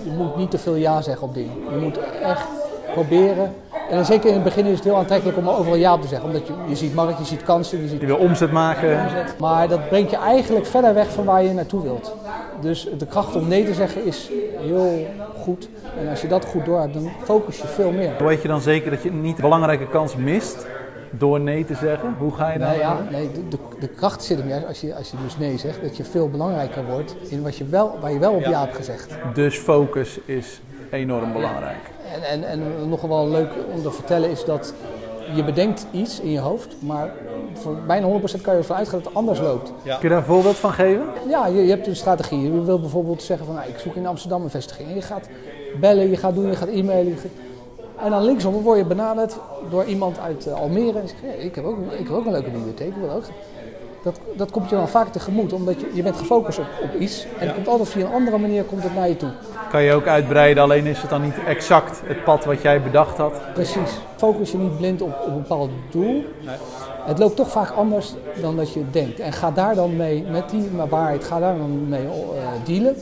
je 0.04 0.10
moet 0.10 0.36
niet 0.36 0.50
te 0.50 0.58
veel 0.58 0.74
ja 0.74 1.02
zeggen 1.02 1.26
op 1.26 1.34
dingen. 1.34 1.52
Je 1.70 1.76
moet 1.76 1.98
echt 2.22 2.63
proberen. 2.94 3.52
En 3.88 3.96
dan 3.96 4.04
zeker 4.04 4.28
in 4.28 4.34
het 4.34 4.44
begin 4.44 4.64
is 4.64 4.74
het 4.74 4.84
heel 4.84 4.96
aantrekkelijk 4.96 5.38
om 5.38 5.48
overal 5.48 5.76
ja 5.76 5.94
op 5.94 6.02
te 6.02 6.08
zeggen. 6.08 6.28
Omdat 6.28 6.46
je, 6.46 6.52
je 6.68 6.76
ziet 6.76 6.94
markt, 6.94 7.18
je 7.18 7.24
ziet 7.24 7.42
kansen. 7.42 7.82
Je, 7.82 7.88
ziet 7.88 8.00
je 8.00 8.06
wil 8.06 8.16
omzet 8.16 8.52
maken. 8.52 9.00
Omzet. 9.00 9.38
Maar 9.38 9.68
dat 9.68 9.88
brengt 9.88 10.10
je 10.10 10.16
eigenlijk 10.16 10.66
verder 10.66 10.94
weg 10.94 11.12
van 11.12 11.24
waar 11.24 11.42
je 11.42 11.52
naartoe 11.52 11.82
wilt. 11.82 12.14
Dus 12.60 12.88
de 12.98 13.06
kracht 13.06 13.36
om 13.36 13.48
nee 13.48 13.64
te 13.64 13.74
zeggen 13.74 14.04
is 14.04 14.30
heel 14.58 15.06
goed. 15.42 15.68
En 16.00 16.08
als 16.08 16.20
je 16.20 16.28
dat 16.28 16.44
goed 16.44 16.64
door 16.64 16.80
hebt, 16.80 16.94
dan 16.94 17.10
focus 17.22 17.60
je 17.60 17.66
veel 17.66 17.90
meer. 17.90 18.12
Weet 18.18 18.42
je 18.42 18.48
dan 18.48 18.60
zeker 18.60 18.90
dat 18.90 19.02
je 19.02 19.12
niet 19.12 19.36
belangrijke 19.36 19.88
kans 19.88 20.16
mist 20.16 20.66
door 21.18 21.40
nee 21.40 21.64
te 21.64 21.74
zeggen? 21.74 22.14
Hoe 22.18 22.32
ga 22.32 22.52
je 22.52 22.58
daar? 22.58 22.68
Nou 22.68 22.80
ja, 22.80 22.98
nee, 23.10 23.30
de, 23.32 23.48
de, 23.48 23.58
de, 23.80 23.88
kracht 23.88 24.22
zit 24.22 24.38
hem 24.38 24.48
juist 24.48 24.66
als 24.66 24.80
je, 24.80 24.94
als 24.94 25.10
je 25.10 25.16
dus 25.22 25.36
nee 25.36 25.58
zegt, 25.58 25.82
dat 25.82 25.96
je 25.96 26.04
veel 26.04 26.28
belangrijker 26.28 26.84
wordt 26.84 27.16
in 27.28 27.42
wat 27.42 27.56
je 27.56 27.64
wel, 27.64 27.98
waar 28.00 28.12
je 28.12 28.18
wel 28.18 28.32
op 28.32 28.44
ja, 28.44 28.60
hebt 28.60 28.76
gezegd. 28.76 29.08
Dus 29.34 29.58
focus 29.58 30.18
is 30.24 30.60
enorm 30.94 31.32
belangrijk. 31.32 31.90
En, 32.12 32.22
en, 32.22 32.48
en 32.48 32.88
nog 32.88 33.00
wel 33.00 33.28
leuk 33.28 33.50
om 33.74 33.82
te 33.82 33.90
vertellen 33.90 34.30
is 34.30 34.44
dat 34.44 34.74
je 35.34 35.44
bedenkt 35.44 35.86
iets 35.90 36.20
in 36.20 36.30
je 36.30 36.38
hoofd, 36.38 36.76
maar 36.78 37.12
voor 37.52 37.76
bijna 37.86 38.06
100% 38.06 38.10
kan 38.42 38.52
je 38.52 38.58
ervan 38.58 38.76
uitgaan 38.76 38.98
dat 38.98 39.08
het 39.08 39.14
anders 39.14 39.38
loopt. 39.38 39.72
Ja. 39.82 39.94
Kun 39.94 40.02
je 40.02 40.08
daar 40.08 40.18
een 40.18 40.24
voorbeeld 40.24 40.56
van 40.56 40.72
geven? 40.72 41.04
Ja, 41.28 41.46
je, 41.46 41.62
je 41.62 41.70
hebt 41.70 41.86
een 41.86 41.96
strategie. 41.96 42.42
Je 42.42 42.62
wil 42.62 42.80
bijvoorbeeld 42.80 43.22
zeggen 43.22 43.46
van 43.46 43.54
nou, 43.54 43.68
ik 43.68 43.78
zoek 43.78 43.94
in 43.94 44.06
Amsterdam 44.06 44.42
een 44.42 44.50
vestiging. 44.50 44.88
En 44.88 44.94
je 44.94 45.02
gaat 45.02 45.28
bellen, 45.80 46.10
je 46.10 46.16
gaat 46.16 46.34
doen, 46.34 46.46
je 46.46 46.56
gaat 46.56 46.68
e-mailen. 46.68 47.16
En 48.02 48.10
dan 48.10 48.24
linksom 48.24 48.62
word 48.62 48.78
je 48.78 48.84
benaderd 48.84 49.36
door 49.70 49.84
iemand 49.84 50.18
uit 50.18 50.46
uh, 50.46 50.54
Almere. 50.54 50.98
En 50.98 51.08
zegt, 51.08 51.20
hey, 51.20 51.36
ik, 51.36 51.54
heb 51.54 51.64
ook, 51.64 51.78
ik 51.92 52.06
heb 52.06 52.16
ook 52.16 52.26
een 52.26 52.32
leuke 52.32 52.50
bibliotheek. 52.50 52.88
Ik 52.88 52.94
wil 53.00 53.10
ook. 53.10 53.24
Dat, 54.04 54.20
dat 54.36 54.50
komt 54.50 54.70
je 54.70 54.76
dan 54.76 54.88
vaak 54.88 55.08
tegemoet, 55.08 55.52
omdat 55.52 55.80
je, 55.80 55.90
je 55.92 56.02
bent 56.02 56.16
gefocust 56.16 56.58
op, 56.58 56.66
op 56.82 57.00
iets 57.00 57.26
en 57.38 57.46
het 57.46 57.54
komt 57.54 57.68
altijd 57.68 57.88
via 57.88 58.06
een 58.06 58.12
andere 58.12 58.38
manier 58.38 58.64
komt 58.64 58.82
het 58.82 58.94
naar 58.94 59.08
je 59.08 59.16
toe. 59.16 59.30
Kan 59.70 59.82
je 59.82 59.92
ook 59.92 60.06
uitbreiden, 60.06 60.62
alleen 60.62 60.86
is 60.86 61.00
het 61.00 61.10
dan 61.10 61.22
niet 61.22 61.34
exact 61.46 62.02
het 62.04 62.24
pad 62.24 62.44
wat 62.44 62.62
jij 62.62 62.82
bedacht 62.82 63.16
had? 63.16 63.32
Precies. 63.54 64.00
Focus 64.16 64.50
je 64.50 64.58
niet 64.58 64.76
blind 64.76 65.02
op, 65.02 65.20
op 65.20 65.26
een 65.26 65.42
bepaald 65.42 65.70
doel. 65.90 66.24
Nee. 66.40 66.56
Het 67.04 67.18
loopt 67.18 67.36
toch 67.36 67.50
vaak 67.50 67.70
anders 67.70 68.14
dan 68.40 68.56
dat 68.56 68.72
je 68.72 68.90
denkt. 68.90 69.20
En 69.20 69.32
ga 69.32 69.50
daar 69.50 69.74
dan 69.74 69.96
mee, 69.96 70.24
met 70.30 70.50
die 70.50 70.70
waarheid, 70.88 71.24
ga 71.24 71.38
daar 71.38 71.56
dan 71.56 71.88
mee 71.88 72.04
uh, 72.04 72.10
dealen. 72.64 72.96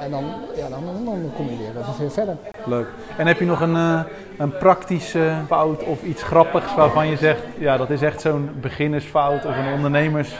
En 0.00 0.10
dan, 0.10 0.24
ja, 0.56 0.68
dan, 0.68 1.04
dan 1.04 1.32
kom 1.36 1.46
je 1.48 1.56
weer 1.56 1.84
weer 1.98 2.10
verder. 2.10 2.36
Leuk. 2.64 2.86
En 3.16 3.26
heb 3.26 3.38
je 3.38 3.44
nog 3.44 3.60
een, 3.60 3.74
uh, 3.74 4.00
een 4.38 4.58
praktische 4.58 5.32
fout 5.46 5.84
of 5.84 6.02
iets 6.02 6.22
grappigs 6.22 6.74
waarvan 6.74 7.06
je 7.06 7.16
zegt, 7.16 7.42
ja, 7.58 7.76
dat 7.76 7.90
is 7.90 8.02
echt 8.02 8.20
zo'n 8.20 8.50
beginnersfout 8.60 9.44
of 9.44 9.56
een 9.56 9.72
ondernemers 9.74 10.36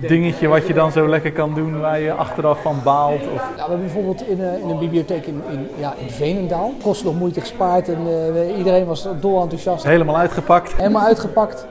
dingetje 0.00 0.48
wat 0.48 0.66
je 0.66 0.74
dan 0.74 0.92
zo 0.92 1.08
lekker 1.08 1.32
kan 1.32 1.54
doen 1.54 1.80
waar 1.80 2.00
je 2.00 2.12
achteraf 2.12 2.62
van 2.62 2.76
baalt? 2.84 3.20
Of... 3.34 3.40
Ja, 3.40 3.54
we 3.54 3.60
hebben 3.60 3.80
bijvoorbeeld 3.80 4.28
in, 4.28 4.38
uh, 4.38 4.58
in 4.58 4.68
een 4.68 4.78
bibliotheek 4.78 5.26
in, 5.26 5.42
in, 5.50 5.68
ja, 5.78 5.94
in 5.98 6.10
Veenendaal. 6.10 6.72
Kost 6.82 7.04
nog 7.04 7.18
moeite 7.18 7.40
gespaard 7.40 7.88
en 7.88 8.06
uh, 8.06 8.58
iedereen 8.58 8.86
was 8.86 9.08
dol 9.20 9.42
enthousiast. 9.42 9.84
Helemaal 9.84 10.16
uitgepakt. 10.16 10.76
Helemaal 10.76 11.06
uitgepakt. 11.06 11.66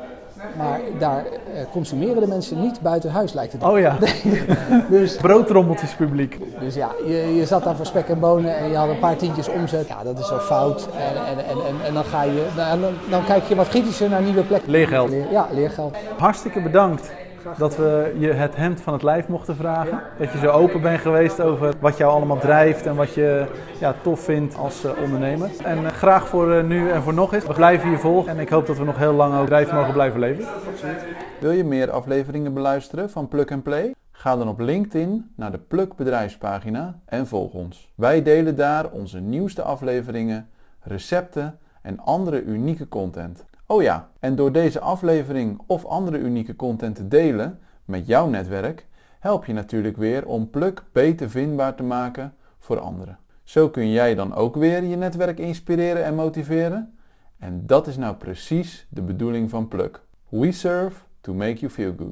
Maar 0.57 0.79
daar 0.99 1.23
uh, 1.23 1.61
consumeren 1.71 2.21
de 2.21 2.27
mensen 2.27 2.61
niet 2.61 2.81
buiten 2.81 3.11
huis, 3.11 3.33
lijkt 3.33 3.53
het. 3.53 3.63
Oh 3.63 3.79
ja. 3.79 3.97
dus, 4.89 5.15
Broodrommeltjes 5.15 5.93
publiek. 5.93 6.37
Dus 6.59 6.75
ja, 6.75 6.91
je, 7.05 7.35
je 7.35 7.45
zat 7.45 7.63
daar 7.63 7.75
voor 7.75 7.85
spek 7.85 8.07
en 8.07 8.19
bonen 8.19 8.57
en 8.57 8.69
je 8.69 8.75
had 8.75 8.89
een 8.89 8.99
paar 8.99 9.15
tientjes 9.15 9.49
omzet. 9.49 9.87
Ja, 9.87 10.03
dat 10.03 10.19
is 10.19 10.27
zo 10.27 10.37
fout. 10.37 10.87
En, 10.97 11.25
en, 11.25 11.45
en, 11.45 11.65
en, 11.65 11.85
en 11.85 11.93
dan, 11.93 12.03
ga 12.03 12.23
je, 12.23 12.45
dan, 12.55 12.79
dan, 13.09 13.25
kijk 13.25 13.43
je 13.43 13.55
wat 13.55 13.67
kritischer 13.67 14.09
naar 14.09 14.21
nieuwe 14.21 14.43
plekken. 14.43 14.71
Leergeld. 14.71 15.11
Ja, 15.31 15.47
leergeld. 15.51 15.95
Hartstikke 16.17 16.61
bedankt 16.61 17.11
dat 17.57 17.77
we 17.77 18.15
je 18.17 18.31
het 18.31 18.55
hemd 18.55 18.81
van 18.81 18.93
het 18.93 19.03
lijf 19.03 19.27
mochten 19.27 19.55
vragen. 19.55 19.99
Dat 20.19 20.31
je 20.31 20.37
zo 20.37 20.47
open 20.47 20.81
bent 20.81 20.99
geweest 20.99 21.41
over 21.41 21.73
wat 21.79 21.97
jou 21.97 22.11
allemaal 22.11 22.39
drijft 22.39 22.85
en 22.85 22.95
wat 22.95 23.13
je 23.13 23.45
ja, 23.79 23.95
tof 24.01 24.19
vindt 24.19 24.55
als 24.55 24.85
uh, 24.85 24.91
ondernemer. 25.03 25.49
En 25.63 25.81
uh, 25.81 25.87
graag 25.87 26.27
voor 26.27 26.49
uh, 26.55 26.63
nu 26.63 26.89
en 26.89 27.01
voor 27.01 27.13
nog 27.13 27.33
eens. 27.33 27.47
We 27.47 27.53
blijven 27.53 27.89
hier 27.89 27.99
volgen 27.99 28.31
en 28.31 28.39
ik 28.39 28.49
hoop 28.49 28.67
dat 28.67 28.77
we 28.77 28.83
nog 28.83 28.97
heel 28.97 29.13
lang 29.13 29.39
ook 29.39 29.45
drijf 29.45 29.71
mogen 29.71 29.93
blijven 29.93 30.19
leven. 30.19 30.45
Absoluut. 30.71 31.05
Wil 31.39 31.51
je 31.51 31.63
meer 31.63 31.91
afleveringen 31.91 32.53
beluisteren 32.53 33.09
van 33.09 33.27
Plug 33.27 33.47
and 33.47 33.63
Play? 33.63 33.95
Ga 34.11 34.37
dan 34.37 34.47
op 34.47 34.59
LinkedIn 34.59 35.31
naar 35.35 35.51
de 35.51 35.57
Plug 35.57 35.95
bedrijfspagina 35.95 36.99
en 37.05 37.27
volg 37.27 37.53
ons. 37.53 37.91
Wij 37.95 38.23
delen 38.23 38.55
daar 38.55 38.89
onze 38.89 39.19
nieuwste 39.19 39.61
afleveringen, 39.61 40.49
recepten 40.79 41.59
en 41.81 41.99
andere 41.99 42.43
unieke 42.43 42.87
content. 42.87 43.45
Oh 43.71 43.81
ja, 43.81 44.09
en 44.19 44.35
door 44.35 44.51
deze 44.51 44.79
aflevering 44.79 45.61
of 45.67 45.85
andere 45.85 46.17
unieke 46.17 46.55
content 46.55 46.95
te 46.95 47.07
delen 47.07 47.59
met 47.85 48.07
jouw 48.07 48.27
netwerk, 48.27 48.87
help 49.19 49.45
je 49.45 49.53
natuurlijk 49.53 49.97
weer 49.97 50.25
om 50.25 50.49
Pluk 50.49 50.83
beter 50.91 51.29
vindbaar 51.29 51.75
te 51.75 51.83
maken 51.83 52.33
voor 52.59 52.79
anderen. 52.79 53.17
Zo 53.43 53.69
kun 53.69 53.91
jij 53.91 54.15
dan 54.15 54.35
ook 54.35 54.55
weer 54.55 54.83
je 54.83 54.95
netwerk 54.95 55.39
inspireren 55.39 56.03
en 56.03 56.15
motiveren. 56.15 56.97
En 57.37 57.65
dat 57.65 57.87
is 57.87 57.97
nou 57.97 58.15
precies 58.15 58.87
de 58.89 59.01
bedoeling 59.01 59.49
van 59.49 59.67
Pluk. 59.67 60.01
We 60.29 60.51
serve 60.51 61.01
to 61.21 61.33
make 61.33 61.59
you 61.59 61.71
feel 61.71 61.93
good. 61.97 62.09